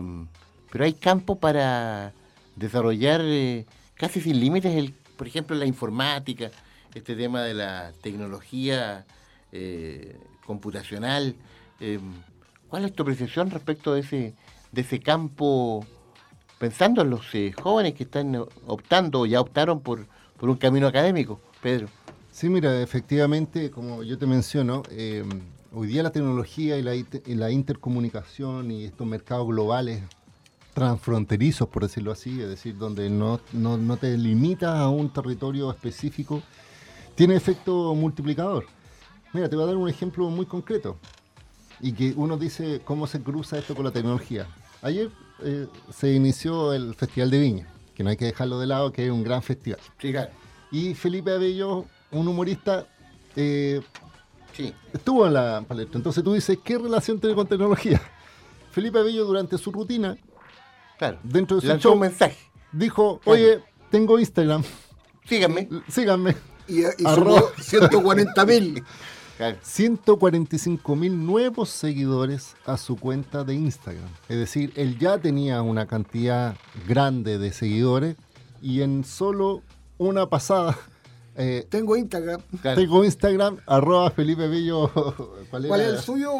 pero 0.70 0.84
hay 0.84 0.92
campo 0.92 1.40
para 1.40 2.12
desarrollar 2.58 3.22
eh, 3.24 3.66
casi 3.96 4.20
sin 4.20 4.42
límites, 4.42 4.76
el, 4.76 4.94
por 5.16 5.26
ejemplo, 5.26 5.56
la 5.56 5.66
informática, 5.66 6.52
este 6.94 7.16
tema 7.16 7.44
de 7.44 7.54
la 7.54 7.92
tecnología 8.02 9.06
eh, 9.52 10.18
computacional. 10.46 11.36
eh, 11.80 12.00
¿Cuál 12.70 12.86
es 12.86 12.94
tu 12.94 13.04
apreciación 13.04 13.50
respecto 13.52 13.94
de 13.94 14.00
ese, 14.00 14.34
de 14.72 14.82
ese 14.82 15.00
campo, 15.02 15.86
pensando 16.58 17.02
en 17.02 17.10
los 17.10 17.34
eh, 17.36 17.52
jóvenes 17.52 17.96
que 17.96 18.04
están 18.04 18.36
eh, 18.36 18.40
optando 18.66 19.22
o 19.22 19.26
ya 19.26 19.42
optaron 19.42 19.82
por, 19.82 20.08
por 20.38 20.50
un 20.50 20.56
camino 20.56 20.88
académico, 20.88 21.42
Pedro? 21.62 21.90
Sí, 22.32 22.48
mira, 22.48 22.82
efectivamente, 22.82 23.70
como 23.72 24.04
yo 24.04 24.18
te 24.18 24.26
menciono, 24.26 24.84
eh, 24.90 25.26
hoy 25.74 25.88
día 25.88 26.02
la 26.02 26.12
tecnología 26.12 26.78
y 26.78 26.82
la, 26.82 26.94
la 27.26 27.52
intercomunicación 27.52 28.72
y 28.72 28.86
estos 28.86 29.06
mercados 29.06 29.48
globales 29.48 30.02
transfronterizos, 30.74 31.68
por 31.68 31.84
decirlo 31.84 32.14
así, 32.14 32.42
es 32.42 32.48
decir, 32.48 32.78
donde 32.78 33.10
no, 33.10 33.42
no, 33.52 33.76
no 33.76 33.98
te 33.98 34.18
limitas 34.18 34.80
a 34.80 34.88
un 34.88 35.12
territorio 35.12 35.70
específico, 35.70 36.42
tiene 37.22 37.36
efecto 37.36 37.94
multiplicador. 37.94 38.66
Mira, 39.32 39.48
te 39.48 39.56
voy 39.56 39.66
a 39.66 39.68
dar 39.68 39.78
un 39.78 39.88
ejemplo 39.88 40.28
muy 40.32 40.48
concreto 40.48 40.98
y 41.80 41.94
que 41.94 42.14
uno 42.16 42.36
dice 42.36 42.82
cómo 42.84 43.06
se 43.06 43.22
cruza 43.22 43.60
esto 43.60 43.76
con 43.76 43.86
la 43.86 43.92
tecnología. 43.92 44.48
Ayer 44.82 45.12
eh, 45.44 45.68
se 45.94 46.14
inició 46.14 46.74
el 46.74 46.96
Festival 46.96 47.30
de 47.30 47.40
Viña, 47.40 47.68
que 47.94 48.04
no 48.04 48.10
hay 48.10 48.18
que 48.18 48.26
dejarlo 48.26 48.60
de 48.60 48.66
lado, 48.66 48.92
que 48.92 49.06
es 49.06 49.12
un 49.12 49.24
gran 49.24 49.44
festival. 49.44 49.80
Sí, 50.00 50.12
claro. 50.12 50.32
Y 50.72 50.96
Felipe 50.96 51.30
Abello, 51.32 51.86
un 52.10 52.28
humorista, 52.28 52.88
eh, 53.36 53.82
Sí. 54.54 54.74
estuvo 54.92 55.28
en 55.28 55.34
la 55.34 55.64
palestra. 55.68 55.98
Entonces 55.98 56.24
tú 56.24 56.34
dices, 56.34 56.58
¿qué 56.64 56.80
relación 56.80 57.20
tiene 57.20 57.36
con 57.36 57.46
tecnología? 57.46 58.02
Felipe 58.72 58.98
Abello 58.98 59.26
durante 59.26 59.60
su 59.60 59.72
rutina, 59.72 60.18
Claro. 60.98 61.20
dentro 61.22 61.58
de 61.58 61.62
su 61.62 61.68
Lanzó 61.68 61.90
show, 61.90 61.94
un 61.94 62.00
mensaje. 62.00 62.38
dijo, 62.72 63.20
Claro. 63.20 63.40
oye, 63.40 63.64
tengo 63.92 64.18
Instagram, 64.18 64.64
Síganme. 65.24 65.70
síganme. 65.88 66.36
Y, 66.72 66.82
y 66.82 67.06
Arroba. 67.06 67.42
subió 67.42 67.64
140 67.64 68.46
mil. 68.46 68.84
Claro. 69.38 69.58
145 69.64 70.96
mil 70.96 71.26
nuevos 71.26 71.70
seguidores 71.70 72.56
a 72.68 72.78
su 72.78 72.96
cuenta 72.96 73.44
de 73.44 73.56
Instagram. 73.56 74.08
Es 74.30 74.38
decir, 74.38 74.72
él 74.76 75.00
ya 75.00 75.18
tenía 75.18 75.64
una 75.64 75.88
cantidad 75.88 76.56
grande 76.88 77.40
de 77.40 77.52
seguidores 77.52 78.18
y 78.62 78.82
en 78.82 79.04
solo 79.04 79.64
una 79.98 80.28
pasada 80.30 80.78
eh, 81.36 81.66
Tengo 81.70 81.98
Instagram. 81.98 82.40
claro. 82.62 82.80
tengo 82.82 83.04
Instagram, 83.04 83.58
arroba 83.66 84.12
Felipe 84.12 84.48
Bello. 84.48 84.90
¿Cuál, 85.50 85.68
¿Cuál 85.68 85.82
es 85.82 85.88
el 85.88 86.00
suyo? 86.00 86.32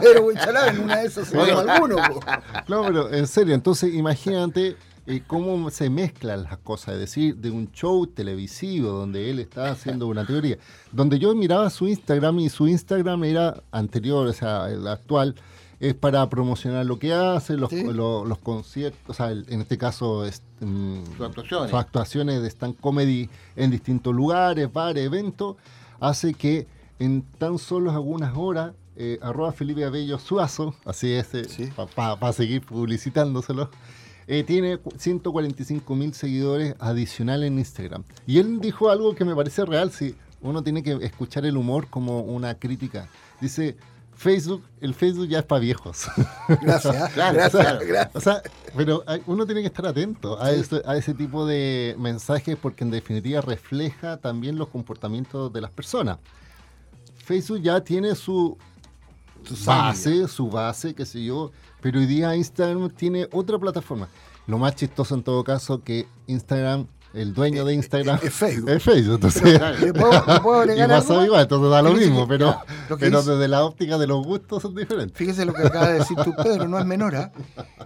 Pero 0.00 0.30
en 0.30 0.78
una 0.80 0.98
de 0.98 1.06
esas 1.06 1.26
se 1.26 1.36
alguno. 1.40 1.96
po. 1.96 2.20
No, 2.68 2.84
pero 2.84 3.12
en 3.12 3.26
serio, 3.26 3.52
entonces 3.52 3.92
imagínate 3.92 4.76
eh, 5.06 5.22
cómo 5.26 5.70
se 5.70 5.90
mezclan 5.90 6.44
las 6.44 6.58
cosas, 6.58 6.94
es 6.94 7.00
decir, 7.00 7.36
de 7.36 7.50
un 7.50 7.70
show 7.72 8.06
televisivo 8.06 8.90
donde 8.90 9.30
él 9.30 9.38
está 9.38 9.70
haciendo 9.70 10.06
una 10.06 10.24
teoría, 10.26 10.56
donde 10.92 11.18
yo 11.18 11.34
miraba 11.34 11.68
su 11.70 11.86
Instagram 11.88 12.40
y 12.40 12.48
su 12.48 12.66
Instagram 12.68 13.24
era 13.24 13.62
anterior, 13.70 14.26
o 14.26 14.32
sea, 14.32 14.68
el 14.70 14.86
actual, 14.88 15.34
es 15.80 15.92
para 15.92 16.26
promocionar 16.30 16.86
lo 16.86 16.98
que 16.98 17.12
hace, 17.12 17.56
los, 17.58 17.68
Sí. 17.68 17.82
lo- 17.84 18.24
los 18.24 18.38
conciertos, 18.38 19.00
o 19.08 19.12
sea, 19.12 19.30
el- 19.32 19.44
en 19.50 19.60
este 19.60 19.76
caso, 19.76 20.24
es, 20.24 20.40
mm, 20.60 21.04
Sus 21.16 21.26
actuaciones. 21.26 21.70
sus 21.70 21.78
actuaciones 21.78 22.40
de 22.42 22.48
stand 22.48 22.76
comedy 22.80 23.28
en 23.56 23.70
distintos 23.70 24.14
lugares, 24.14 24.72
bares, 24.72 25.04
eventos, 25.04 25.56
hace 26.00 26.32
que 26.32 26.66
en 26.98 27.22
tan 27.38 27.58
solo 27.58 27.90
algunas 27.90 28.34
horas, 28.36 28.72
eh, 28.96 29.18
arroba 29.20 29.52
Felipe 29.52 29.84
Abello 29.84 30.18
Suazo, 30.18 30.74
así 30.86 31.10
es, 31.12 31.26
Sí. 31.48 31.68
para 31.96 32.32
seguir 32.32 32.62
publicitándoselo, 32.62 33.68
eh, 34.26 34.42
tiene 34.44 34.78
cu- 34.78 34.92
145 34.96 35.94
mil 35.94 36.14
seguidores 36.14 36.74
adicionales 36.78 37.48
en 37.48 37.58
Instagram. 37.58 38.04
Y 38.26 38.38
él 38.38 38.60
dijo 38.60 38.90
algo 38.90 39.14
que 39.14 39.24
me 39.24 39.34
parece 39.34 39.64
real, 39.64 39.90
si 39.90 40.14
uno 40.40 40.62
tiene 40.62 40.82
que 40.82 40.92
escuchar 41.02 41.44
el 41.46 41.56
humor 41.56 41.88
como 41.88 42.20
una 42.20 42.54
crítica. 42.54 43.08
Dice, 43.40 43.76
Facebook, 44.16 44.62
el 44.80 44.94
Facebook 44.94 45.26
ya 45.28 45.40
es 45.40 45.44
para 45.44 45.58
viejos. 45.60 46.06
Gracias, 46.62 47.12
Claro, 47.12 47.34
gracias, 47.36 47.78
gracias. 47.86 48.10
O 48.16 48.20
sea, 48.20 48.42
pero 48.76 49.02
hay- 49.06 49.22
uno 49.26 49.44
tiene 49.46 49.60
que 49.62 49.66
estar 49.68 49.86
atento 49.86 50.40
a, 50.40 50.52
ese, 50.52 50.82
a 50.86 50.96
ese 50.96 51.14
tipo 51.14 51.46
de 51.46 51.96
mensajes 51.98 52.56
porque 52.60 52.84
en 52.84 52.90
definitiva 52.90 53.40
refleja 53.40 54.16
también 54.18 54.56
los 54.56 54.68
comportamientos 54.68 55.52
de 55.52 55.60
las 55.60 55.70
personas. 55.70 56.18
Facebook 57.16 57.60
ya 57.62 57.80
tiene 57.82 58.14
su 58.14 58.56
base, 59.66 60.28
su 60.28 60.48
base, 60.48 60.94
qué 60.94 61.04
sé 61.06 61.24
yo, 61.24 61.50
pero 61.84 61.98
hoy 62.00 62.06
día 62.06 62.34
Instagram 62.34 62.88
tiene 62.88 63.28
otra 63.30 63.58
plataforma. 63.58 64.08
Lo 64.46 64.56
más 64.56 64.74
chistoso 64.74 65.14
en 65.14 65.22
todo 65.22 65.44
caso 65.44 65.82
que 65.84 66.06
Instagram, 66.26 66.86
el 67.12 67.34
dueño 67.34 67.62
de 67.66 67.74
Instagram 67.74 68.18
es 68.22 68.32
Facebook. 68.32 68.70
Es 68.70 68.82
Facebook, 68.82 69.14
entonces... 69.16 69.60
¿Le 69.80 69.92
puedo, 69.92 70.10
Y 70.64 70.70
agregar 70.70 70.88
pasó 70.88 71.12
algo? 71.12 71.24
igual, 71.26 71.42
entonces 71.42 71.70
da 71.70 71.82
lo 71.82 71.90
Fíjese 71.90 72.06
mismo, 72.10 72.24
que- 72.26 72.28
pero, 72.30 72.46
lo 72.88 72.96
pero 72.98 73.18
dice- 73.20 73.30
desde 73.32 73.48
la 73.48 73.64
óptica 73.64 73.98
de 73.98 74.06
los 74.06 74.24
gustos 74.26 74.62
son 74.62 74.74
diferentes. 74.74 75.16
Fíjese 75.16 75.44
lo 75.44 75.52
que 75.52 75.62
acaba 75.62 75.88
de 75.88 75.98
decir 75.98 76.16
tú, 76.24 76.32
Pedro, 76.42 76.66
no 76.68 76.78
es 76.78 76.86
menor. 76.86 77.14
¿ah? 77.16 77.32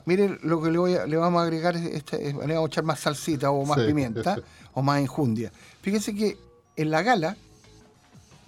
Mire, 0.07 0.39
lo 0.45 0.63
que 0.63 0.71
le, 0.71 0.79
voy 0.79 0.95
a- 0.95 1.05
le 1.07 1.17
vamos 1.17 1.41
a 1.41 1.43
agregar, 1.43 1.75
es 1.77 1.85
este- 1.87 2.29
es- 2.29 2.35
le 2.37 2.55
vamos 2.55 2.69
a 2.69 2.73
echar 2.73 2.85
más 2.85 3.01
salsita 3.01 3.51
o 3.51 3.67
más 3.67 3.81
Sí. 3.81 3.87
pimienta 3.89 4.39
o 4.75 4.81
más 4.83 5.01
enjundia. 5.01 5.51
Fíjese 5.83 6.15
que 6.15 6.39
en 6.77 6.91
la 6.93 7.03
gala, 7.03 7.37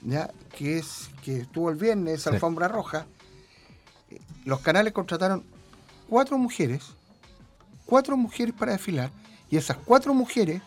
ya 0.05 0.30
que 0.57 0.78
es 0.78 1.11
que 1.24 1.38
estuvo 1.40 1.70
el 1.70 1.76
viernes, 1.76 2.22
Sí. 2.22 2.28
alfombra 2.30 2.68
roja, 2.68 3.01
eh, 3.01 3.20
los 4.45 4.61
canales 4.61 4.93
contrataron 4.93 5.45
cuatro 6.09 6.38
mujeres, 6.38 6.84
cuatro 7.86 8.16
mujeres 8.16 8.55
para 8.55 8.72
desfilar, 8.72 9.11
y 9.51 9.57
esas 9.57 9.76
cuatro 9.76 10.14
mujeres 10.14 10.62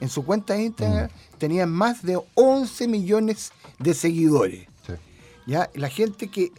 en 0.00 0.08
su 0.08 0.24
cuenta 0.24 0.54
de 0.54 0.64
Instagram 0.64 1.08
tenían 1.38 1.70
más 1.70 2.02
de 2.02 2.20
11 2.34 2.88
millones 2.88 3.52
de 3.78 3.94
seguidores. 3.94 4.66
Sí. 4.86 4.92
¿ya? 5.46 5.70
La 5.74 5.88
gente 5.88 6.28
que. 6.28 6.52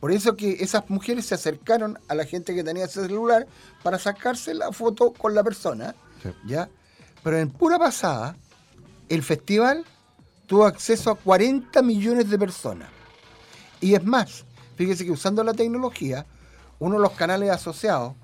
Por 0.00 0.12
eso 0.12 0.36
que 0.36 0.58
esas 0.60 0.88
mujeres 0.90 1.26
se 1.26 1.34
acercaron 1.34 1.98
a 2.06 2.14
la 2.14 2.24
gente 2.24 2.54
que 2.54 2.62
tenía 2.62 2.84
ese 2.84 3.02
celular 3.02 3.48
para 3.82 3.98
sacarse 3.98 4.54
la 4.54 4.70
foto 4.70 5.12
con 5.12 5.34
la 5.34 5.42
persona. 5.42 5.94
Sí. 6.22 6.30
¿ya? 6.46 6.68
Pero 7.24 7.38
en 7.38 7.50
pura 7.50 7.78
pasada, 7.78 8.36
el 9.08 9.22
festival 9.22 9.84
tuvo 10.46 10.66
acceso 10.66 11.10
a 11.10 11.16
40 11.16 11.82
millones 11.82 12.30
de 12.30 12.38
personas. 12.38 12.88
Y 13.80 13.94
es 13.94 14.04
más, 14.04 14.44
fíjese 14.78 15.04
que 15.04 15.10
usando 15.10 15.42
la 15.42 15.52
tecnología, 15.54 16.24
uno 16.78 16.94
de 16.94 17.02
los 17.02 17.12
canales 17.12 17.50
asociados, 17.50 18.14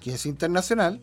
que 0.00 0.12
es 0.14 0.26
internacional, 0.26 1.00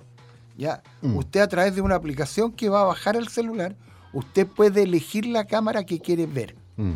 ya, 0.58 0.84
Mm. 1.02 1.18
usted 1.18 1.40
a 1.40 1.48
través 1.48 1.76
de 1.76 1.82
una 1.82 1.96
aplicación 1.96 2.52
que 2.52 2.70
va 2.70 2.82
a 2.82 2.86
bajar 2.86 3.18
al 3.18 3.28
celular, 3.28 3.76
usted 4.14 4.46
puede 4.46 4.84
elegir 4.84 5.26
la 5.26 5.46
cámara 5.46 5.84
que 5.86 6.00
quiere 6.00 6.28
ver. 6.28 6.56
Mm. 6.78 6.94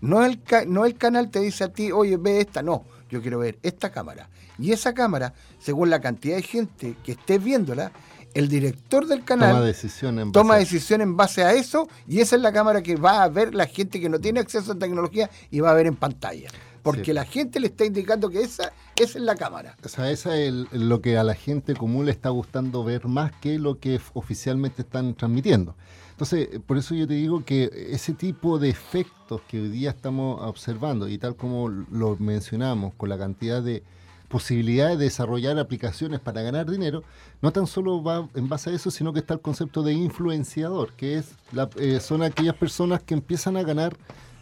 No 0.00 0.24
el, 0.24 0.40
no 0.66 0.84
el 0.84 0.96
canal 0.96 1.30
te 1.30 1.38
dice 1.38 1.62
a 1.62 1.68
ti, 1.72 1.92
oye, 1.92 2.16
ve 2.16 2.40
esta, 2.40 2.60
no, 2.60 2.84
yo 3.08 3.22
quiero 3.22 3.38
ver 3.38 3.56
esta 3.62 3.92
cámara. 3.92 4.28
Y 4.58 4.72
esa 4.72 4.92
cámara, 4.92 5.32
según 5.60 5.90
la 5.90 6.00
cantidad 6.00 6.34
de 6.34 6.42
gente 6.42 6.96
que 7.04 7.12
esté 7.12 7.38
viéndola, 7.38 7.92
el 8.34 8.48
director 8.48 9.06
del 9.06 9.22
canal 9.24 9.52
Toma 9.52 9.64
decisión 9.66 10.18
en 10.18 10.32
toma 10.32 10.54
base 10.54 10.60
decisión 10.64 11.00
en 11.02 11.16
base 11.16 11.44
a 11.44 11.52
eso 11.52 11.86
y 12.08 12.20
esa 12.20 12.34
es 12.36 12.42
la 12.42 12.50
cámara 12.50 12.82
que 12.82 12.96
va 12.96 13.22
a 13.22 13.28
ver 13.28 13.54
la 13.54 13.66
gente 13.66 14.00
que 14.00 14.08
no 14.08 14.18
tiene 14.18 14.40
acceso 14.40 14.72
a 14.72 14.74
tecnología 14.74 15.30
y 15.50 15.60
va 15.60 15.70
a 15.70 15.74
ver 15.74 15.86
en 15.86 15.94
pantalla. 15.96 16.48
Porque 16.82 17.06
Sí. 17.06 17.12
la 17.12 17.24
gente 17.24 17.60
le 17.60 17.68
está 17.68 17.84
indicando 17.84 18.28
que 18.28 18.42
esa, 18.42 18.72
esa 18.96 19.18
es 19.18 19.24
la 19.24 19.36
cámara. 19.36 19.76
O 19.84 19.88
sea, 19.88 20.10
esa 20.10 20.36
es 20.36 20.48
el- 20.48 20.68
lo 20.88 21.00
que 21.00 21.16
a 21.16 21.24
la 21.24 21.34
gente 21.34 21.74
común 21.74 22.06
le 22.06 22.10
está 22.12 22.28
gustando 22.30 22.82
ver 22.84 23.06
más 23.06 23.32
que 23.40 23.58
lo 23.58 23.78
que 23.78 24.00
oficialmente 24.14 24.82
están 24.82 25.14
transmitiendo. 25.14 25.76
Entonces, 26.10 26.48
por 26.66 26.76
eso 26.78 26.94
yo 26.94 27.06
te 27.06 27.14
digo 27.14 27.44
que 27.44 27.70
ese 27.90 28.12
tipo 28.14 28.58
de 28.58 28.68
efectos 28.68 29.40
que 29.48 29.60
hoy 29.60 29.68
día 29.68 29.90
estamos 29.90 30.40
observando, 30.42 31.08
y 31.08 31.18
tal 31.18 31.36
como 31.36 31.68
lo 31.68 32.16
mencionamos, 32.18 32.94
con 32.96 33.08
la 33.08 33.18
cantidad 33.18 33.62
de 33.62 33.82
posibilidades 34.28 34.98
de 34.98 35.04
desarrollar 35.04 35.58
aplicaciones 35.58 36.18
para 36.20 36.40
ganar 36.42 36.70
dinero, 36.70 37.02
no 37.42 37.52
tan 37.52 37.66
solo 37.66 38.02
va 38.02 38.28
en 38.34 38.48
base 38.48 38.70
a 38.70 38.72
eso, 38.72 38.90
sino 38.90 39.12
que 39.12 39.18
está 39.20 39.34
el 39.34 39.40
concepto 39.40 39.82
de 39.82 39.92
influenciador, 39.92 40.92
que 40.94 41.18
es 41.18 41.32
la- 41.52 41.68
eh, 41.76 42.00
son 42.00 42.22
aquellas 42.22 42.54
personas 42.54 43.02
que 43.02 43.14
empiezan 43.14 43.56
a 43.56 43.62
ganar 43.62 43.96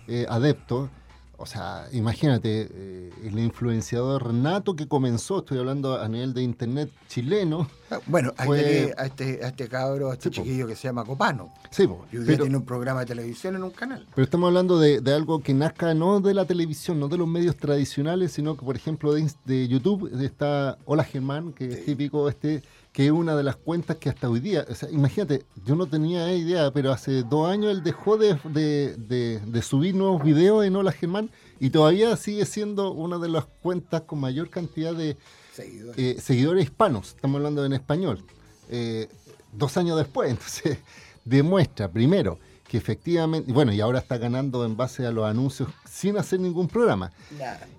eh, 0.08 0.26
adeptos 0.28 0.90
o 1.42 1.46
sea, 1.46 1.86
imagínate, 1.92 2.68
eh, 2.70 3.10
el 3.24 3.38
influenciador 3.38 4.34
nato 4.34 4.76
que 4.76 4.86
comenzó, 4.86 5.38
estoy 5.38 5.56
hablando 5.58 5.98
a 5.98 6.06
nivel 6.06 6.34
de 6.34 6.42
internet 6.42 6.90
chileno. 7.08 7.66
Ah, 7.90 7.98
Bueno, 8.06 8.32
a, 8.36 8.44
Fue- 8.44 8.60
este, 8.60 8.94
a, 9.00 9.06
este, 9.06 9.40
a 9.44 9.48
este 9.48 9.66
cabro, 9.68 10.10
a 10.10 10.12
este 10.12 10.24
Sí, 10.28 10.36
po. 10.38 10.44
chiquillo 10.44 10.66
que 10.66 10.76
se 10.76 10.88
llama 10.88 11.04
Copano. 11.04 11.52
Sí, 11.70 11.86
po, 11.86 12.04
Y 12.12 12.16
hoy 12.18 12.24
día 12.24 12.32
pero, 12.34 12.44
tiene 12.44 12.56
un 12.58 12.64
programa 12.66 13.00
de 13.00 13.06
televisión 13.06 13.56
en 13.56 13.62
un 13.64 13.70
canal. 13.70 14.06
pero 14.14 14.22
estamos 14.24 14.48
hablando 14.48 14.78
de, 14.78 15.00
de 15.00 15.14
algo 15.14 15.40
que 15.40 15.54
nazca 15.54 15.94
no 15.94 16.20
de 16.20 16.34
la 16.34 16.44
televisión, 16.44 17.00
no 17.00 17.08
de 17.08 17.16
los 17.16 17.26
medios 17.26 17.56
tradicionales, 17.56 18.32
sino 18.32 18.56
que, 18.56 18.64
por 18.64 18.76
ejemplo, 18.76 19.14
de, 19.14 19.30
de 19.46 19.66
YouTube 19.66 20.10
está 20.22 20.76
Hola 20.84 21.04
Germán, 21.04 21.52
que 21.54 21.66
es 21.72 21.84
típico 21.86 22.28
este, 22.28 22.62
que 22.92 23.06
es 23.06 23.12
una 23.12 23.36
de 23.36 23.44
las 23.44 23.54
cuentas 23.56 23.96
que 23.98 24.08
hasta 24.08 24.28
hoy 24.28 24.40
día, 24.40 24.66
o 24.68 24.74
sea, 24.74 24.90
imagínate, 24.90 25.44
yo 25.64 25.76
no 25.76 25.86
tenía 25.86 26.32
idea, 26.34 26.72
pero 26.72 26.90
hace 26.92 27.22
dos 27.22 27.48
años 27.48 27.70
él 27.70 27.82
dejó 27.84 28.16
de, 28.16 28.36
de- 28.44 28.96
de- 28.96 29.38
de 29.40 29.62
subir 29.62 29.94
nuevos 29.94 30.22
videos 30.24 30.64
en 30.64 30.74
Hola 30.74 30.90
Germán 30.92 31.30
y 31.60 31.70
todavía 31.70 32.16
sigue 32.16 32.44
siendo 32.46 32.90
una 32.92 33.18
de 33.18 33.28
las 33.28 33.44
cuentas 33.62 34.02
con 34.02 34.18
mayor 34.18 34.50
cantidad 34.50 34.92
de 34.92 35.16
Seguidores. 35.52 35.98
eh, 35.98 36.20
seguidores 36.20 36.64
hispanos, 36.64 37.08
estamos 37.10 37.36
hablando 37.36 37.64
en 37.64 37.74
español, 37.74 38.24
eh, 38.68 39.08
dos 39.52 39.76
años 39.76 39.96
después, 39.96 40.30
entonces 40.30 40.78
demuestra 41.24 41.88
primero 41.90 42.38
que 42.66 42.76
efectivamente, 42.76 43.52
bueno, 43.52 43.72
y 43.72 43.80
ahora 43.80 43.98
está 43.98 44.16
ganando 44.16 44.64
en 44.64 44.76
base 44.76 45.04
a 45.06 45.10
los 45.10 45.24
anuncios 45.26 45.68
sin 45.88 46.16
hacer 46.18 46.38
ningún 46.40 46.68
programa. 46.68 47.10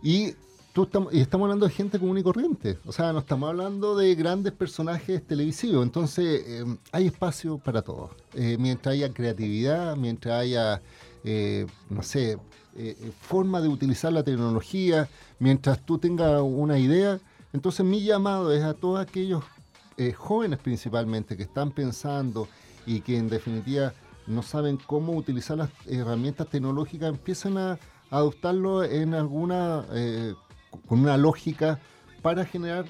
Y, 0.03 0.33
tú 0.73 0.83
estamos, 0.83 1.13
y 1.13 1.19
estamos 1.19 1.45
hablando 1.45 1.65
de 1.65 1.73
gente 1.73 1.99
común 1.99 2.17
y 2.17 2.23
corriente, 2.23 2.77
o 2.85 2.91
sea, 2.91 3.11
no 3.11 3.19
estamos 3.19 3.49
hablando 3.49 3.95
de 3.95 4.15
grandes 4.15 4.53
personajes 4.53 5.25
televisivos, 5.25 5.83
entonces 5.83 6.43
eh, 6.45 6.65
hay 6.91 7.07
espacio 7.07 7.57
para 7.57 7.81
todos. 7.81 8.11
Eh, 8.33 8.57
mientras 8.59 8.93
haya 8.93 9.13
creatividad, 9.13 9.95
mientras 9.97 10.41
haya, 10.41 10.81
eh, 11.23 11.67
no 11.89 12.03
sé, 12.03 12.37
forma 13.19 13.59
de 13.59 13.67
utilizar 13.67 14.13
la 14.13 14.23
tecnología, 14.23 15.09
mientras 15.39 15.85
tú 15.85 15.97
tengas 15.97 16.41
una 16.41 16.79
idea, 16.79 17.19
entonces 17.51 17.85
mi 17.85 18.01
llamado 18.01 18.53
es 18.53 18.63
a 18.63 18.73
todos 18.73 18.99
aquellos 19.01 19.43
jóvenes 20.15 20.57
principalmente 20.57 21.35
que 21.35 21.43
están 21.43 21.71
pensando 21.71 22.47
y 22.85 23.01
que 23.01 23.17
en 23.17 23.27
definitiva 23.27 23.93
no 24.25 24.41
saben 24.41 24.77
cómo 24.77 25.13
utilizar 25.13 25.57
las 25.57 25.69
herramientas 25.85 26.47
tecnológicas, 26.47 27.09
empiezan 27.09 27.57
a 27.57 27.77
adoptarlo 28.09 28.85
en 28.85 29.13
alguna, 29.15 29.85
con 30.87 30.99
una 30.99 31.17
lógica 31.17 31.79
para 32.21 32.45
generar 32.45 32.85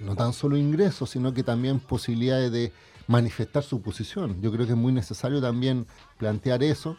no 0.00 0.16
tan 0.16 0.32
solo 0.32 0.56
ingresos, 0.56 1.10
sino 1.10 1.34
que 1.34 1.42
también 1.42 1.78
posibilidades 1.78 2.50
de 2.52 2.72
manifestar 3.06 3.62
su 3.62 3.82
posición. 3.82 4.40
Yo 4.40 4.52
creo 4.52 4.66
que 4.66 4.72
es 4.72 4.78
muy 4.78 4.92
necesario 4.92 5.40
también 5.40 5.86
plantear 6.16 6.62
eso. 6.62 6.96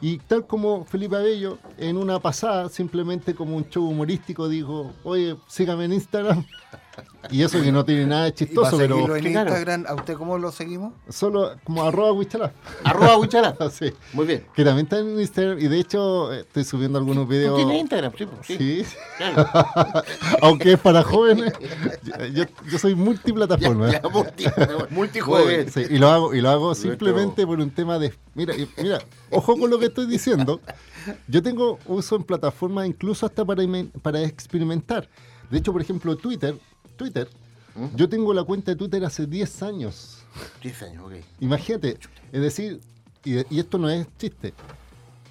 Y 0.00 0.18
tal 0.18 0.46
como 0.46 0.84
Felipe 0.84 1.16
Abello, 1.16 1.58
en 1.78 1.96
una 1.96 2.18
pasada, 2.18 2.68
simplemente 2.68 3.34
como 3.34 3.56
un 3.56 3.68
show 3.68 3.88
humorístico, 3.88 4.48
dijo, 4.48 4.92
oye, 5.04 5.36
sígame 5.46 5.86
en 5.86 5.94
Instagram. 5.94 6.44
Y 7.30 7.42
eso 7.42 7.60
que 7.62 7.72
no 7.72 7.84
tiene 7.84 8.06
nada 8.06 8.24
de 8.24 8.34
chistoso, 8.34 8.76
pero 8.76 9.16
en 9.16 9.24
claro. 9.24 9.50
Instagram, 9.50 9.84
¿a 9.88 9.94
usted 9.94 10.14
cómo 10.14 10.38
lo 10.38 10.52
seguimos? 10.52 10.92
solo 11.08 11.52
como 11.64 11.82
arroba 11.84 12.12
Huichalá. 12.12 12.52
Arroba 12.84 13.16
Huichalá. 13.18 13.56
Sí. 13.70 13.92
Muy 14.12 14.26
bien. 14.26 14.46
Que 14.54 14.64
también 14.64 14.86
está 14.86 14.98
en 14.98 15.18
Instagram 15.18 15.58
y 15.58 15.68
de 15.68 15.78
hecho 15.80 16.32
eh, 16.32 16.40
estoy 16.40 16.64
subiendo 16.64 16.98
algunos 16.98 17.24
¿Tú 17.24 17.30
videos. 17.30 17.56
tienes 17.56 17.80
Instagram? 17.80 18.12
Sí, 18.16 18.26
pues, 18.26 18.46
sí. 18.46 18.56
Sí, 18.84 18.96
Claro. 19.16 19.46
aunque 20.42 20.72
es 20.74 20.78
para 20.80 21.02
jóvenes. 21.02 21.52
Yo, 22.32 22.44
yo- 22.70 22.78
soy 22.78 22.94
multiplataforma. 22.94 23.90
Ya, 23.90 24.02
multi. 24.90 25.20
Sí, 25.72 25.82
y 25.90 25.98
lo 25.98 26.08
hago, 26.10 26.34
y 26.34 26.40
lo 26.40 26.50
hago 26.50 26.74
simplemente 26.74 27.46
por 27.46 27.58
un 27.58 27.70
tema 27.70 27.98
de. 27.98 28.12
Mira, 28.34 28.54
mira, 28.76 28.98
ojo 29.30 29.56
con 29.56 29.70
lo 29.70 29.78
que 29.78 29.86
estoy 29.86 30.06
diciendo. 30.06 30.60
Yo 31.28 31.42
tengo 31.42 31.78
uso 31.86 32.16
en 32.16 32.22
plataformas 32.24 32.86
incluso 32.86 33.26
hasta 33.26 33.44
para, 33.44 33.62
para 34.02 34.22
experimentar. 34.22 35.08
De 35.50 35.58
hecho, 35.58 35.72
por 35.72 35.82
ejemplo, 35.82 36.16
Twitter, 36.16 36.56
Twitter, 36.96 37.28
yo 37.96 38.08
tengo 38.08 38.32
la 38.34 38.44
cuenta 38.44 38.70
de 38.72 38.76
Twitter 38.76 39.04
hace 39.04 39.26
10 39.26 39.62
años. 39.62 40.18
10 40.62 40.82
años, 40.82 41.04
ok. 41.06 41.12
Imagínate, 41.40 41.98
es 42.32 42.40
decir, 42.40 42.80
y, 43.24 43.38
y 43.54 43.58
esto 43.60 43.78
no 43.78 43.88
es 43.90 44.06
chiste. 44.18 44.54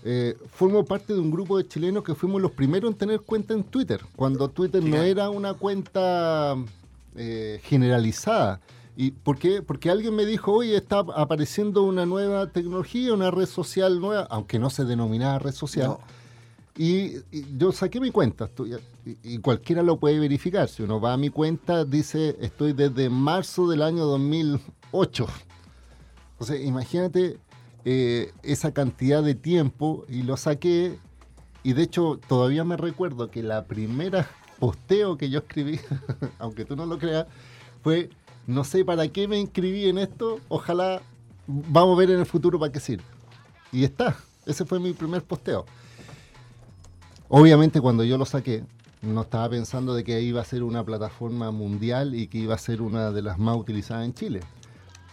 eh, 0.03 0.35
formo 0.51 0.83
parte 0.85 1.13
de 1.13 1.19
un 1.19 1.31
grupo 1.31 1.57
de 1.57 1.67
chilenos 1.67 2.03
que 2.03 2.13
fuimos 2.15 2.41
los 2.41 2.51
primeros 2.51 2.91
en 2.91 2.97
tener 2.97 3.21
cuenta 3.21 3.53
en 3.53 3.63
Twitter, 3.63 4.01
cuando 4.15 4.49
Twitter 4.49 4.83
no 4.83 5.01
era 5.01 5.29
una 5.29 5.53
cuenta 5.53 6.55
eh, 7.15 7.59
generalizada. 7.63 8.59
¿Y 8.95 9.11
por 9.11 9.39
qué? 9.39 9.61
Porque 9.61 9.89
alguien 9.89 10.13
me 10.15 10.25
dijo, 10.25 10.51
oye, 10.53 10.75
está 10.75 10.99
apareciendo 11.15 11.83
una 11.83 12.05
nueva 12.05 12.47
tecnología, 12.51 13.13
una 13.13 13.31
red 13.31 13.45
social 13.47 13.99
nueva, 13.99 14.27
aunque 14.29 14.59
no 14.59 14.69
se 14.69 14.83
denominaba 14.85 15.39
red 15.39 15.53
social. 15.53 15.87
No. 15.87 15.99
Y, 16.77 17.17
y 17.31 17.45
yo 17.57 17.71
saqué 17.71 17.99
mi 17.99 18.11
cuenta, 18.11 18.49
y, 19.05 19.39
cualquiera 19.39 19.83
lo 19.83 19.97
puede 19.97 20.19
verificar. 20.19 20.69
Si 20.69 20.83
uno 20.83 21.01
va 21.01 21.13
a 21.13 21.17
mi 21.17 21.29
cuenta, 21.29 21.85
dice, 21.85 22.37
estoy 22.39 22.73
desde 22.73 23.09
marzo 23.09 23.67
del 23.67 23.81
año 23.81 24.05
2008. 24.05 25.27
O 26.39 26.45
sea, 26.45 26.55
imagínate 26.57 27.37
eh, 27.85 28.31
esa 28.43 28.73
cantidad 28.73 29.21
de 29.21 29.35
tiempo 29.35 30.05
y 30.07 30.23
lo 30.23 30.37
saqué. 30.37 30.97
Y 31.63 31.73
de 31.73 31.83
hecho, 31.83 32.19
todavía 32.27 32.63
me 32.63 32.77
recuerdo 32.77 33.29
que 33.29 33.43
la 33.43 33.65
primera 33.65 34.29
posteo 34.59 35.17
que 35.17 35.29
yo 35.29 35.39
escribí, 35.39 35.79
aunque 36.39 36.65
tú 36.65 36.75
no 36.75 36.85
lo 36.85 36.97
creas, 36.97 37.27
fue, 37.81 38.09
no 38.47 38.63
sé 38.63 38.85
para 38.85 39.07
qué 39.09 39.27
me 39.27 39.39
inscribí 39.39 39.89
en 39.89 39.97
esto, 39.97 40.39
ojalá 40.47 41.01
vamos 41.47 41.95
a 41.95 41.99
ver 41.99 42.11
en 42.11 42.19
el 42.19 42.25
futuro 42.25 42.59
para 42.59 42.71
qué 42.71 42.79
sirve. 42.79 43.03
Y 43.71 43.83
está, 43.83 44.17
ese 44.45 44.65
fue 44.65 44.79
mi 44.79 44.93
primer 44.93 45.23
posteo. 45.23 45.65
Obviamente 47.27 47.81
cuando 47.81 48.03
yo 48.03 48.17
lo 48.17 48.25
saqué, 48.25 48.63
no 49.03 49.21
estaba 49.21 49.49
pensando 49.49 49.93
de 49.93 50.03
que 50.03 50.21
iba 50.21 50.41
a 50.41 50.45
ser 50.45 50.63
una 50.63 50.83
plataforma 50.83 51.51
mundial 51.51 52.15
y 52.15 52.27
que 52.27 52.39
iba 52.39 52.55
a 52.55 52.57
ser 52.57 52.81
una 52.81 53.11
de 53.11 53.21
las 53.21 53.37
más 53.37 53.57
utilizadas 53.57 54.05
en 54.05 54.13
Chile. 54.13 54.39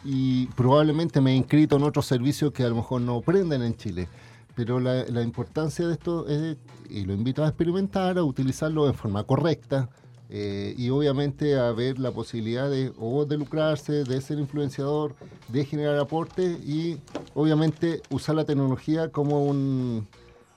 Y 0.05 0.47
probablemente 0.49 1.21
me 1.21 1.33
he 1.33 1.37
inscrito 1.37 1.77
en 1.77 1.83
otros 1.83 2.07
servicios 2.07 2.53
que 2.53 2.63
a 2.63 2.69
lo 2.69 2.77
mejor 2.77 3.03
no 3.03 3.21
prenden 3.21 3.63
en 3.63 3.77
Chile. 3.77 4.09
Pero 4.55 4.81
la, 4.81 5.23
importancia 5.23 5.87
de 5.87 5.95
esto 5.95 6.27
es, 6.29 6.57
y 6.89 7.05
lo 7.05 7.15
invito 7.15 7.45
a 7.45 7.49
experimentar, 7.49 8.19
a 8.19 8.25
utilizarlo 8.25 8.87
en 8.87 8.95
forma 8.95 9.25
correcta 9.25 9.89
eh, 10.29 10.75
y 10.77 10.91
obviamente 10.91 11.59
a 11.59 11.73
ver 11.73 11.99
la 11.99 12.13
posibilidad 12.13 12.71
de, 12.71 12.93
o 12.99 13.25
de 13.25 13.37
lucrarse, 13.37 14.05
de 14.05 14.21
ser 14.21 14.39
influenciador, 14.39 15.15
de 15.49 15.65
generar 15.65 15.99
aporte 15.99 16.45
y 16.45 16.99
obviamente 17.35 18.03
usar 18.11 18.37
la 18.37 18.45
tecnología 18.45 19.11
como 19.11 19.45
un 19.45 20.07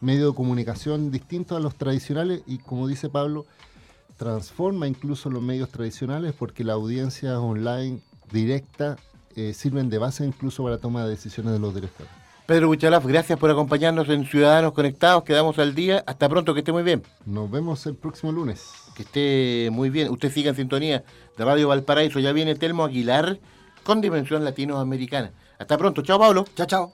medio 0.04 0.30
de 0.30 0.36
comunicación 0.36 1.12
distinto 1.12 1.56
a 1.56 1.60
los 1.60 1.76
tradicionales 1.76 2.44
y 2.46 2.58
como 2.60 2.88
dice 2.88 3.10
Pablo, 3.10 3.46
transforma 4.18 4.88
incluso 4.88 5.30
los 5.30 5.42
medios 5.42 5.70
tradicionales 5.70 6.34
porque 6.38 6.64
las 6.64 6.76
audiencias 6.76 7.36
online 7.38 8.00
directa 8.32 8.98
eh, 9.36 9.54
sirven 9.54 9.90
de 9.90 9.98
base 9.98 10.26
incluso 10.26 10.64
para 10.64 10.76
la 10.76 10.82
toma 10.82 11.04
de 11.04 11.10
decisiones 11.10 11.54
de 11.54 11.60
los 11.60 11.74
directores. 11.74 12.12
Pedro 12.46 12.68
Buchalaf, 12.68 13.06
gracias 13.06 13.40
por 13.40 13.50
acompañarnos 13.50 14.10
en 14.10 14.26
Ciudadanos 14.26 14.74
Conectados. 14.74 15.24
Quedamos 15.24 15.58
al 15.60 15.74
día. 15.74 16.04
Hasta 16.06 16.28
pronto, 16.28 16.54
que 16.54 16.60
esté 16.60 16.74
muy 16.74 16.84
bien. 16.84 17.02
Nos 17.26 17.50
vemos 17.50 17.86
el 17.86 17.96
próximo 17.96 18.34
lunes. 18.34 18.70
Que 18.96 19.04
esté 19.04 19.70
muy 19.72 19.90
bien. 19.90 20.10
Usted 20.10 20.30
siga 20.30 20.50
en 20.50 20.58
sintonía 20.58 21.06
de 21.38 21.46
Radio 21.46 21.70
Valparaíso. 21.70 22.20
Ya 22.20 22.34
viene 22.34 22.56
Telmo 22.56 22.84
Aguilar 22.84 23.40
con 23.84 24.02
Dimensión 24.02 24.44
Latinoamericana. 24.44 25.32
Hasta 25.58 25.78
pronto. 25.78 26.02
Chao, 26.02 26.20
Pablo. 26.20 26.46
Chao, 26.54 26.68
chao. 26.68 26.94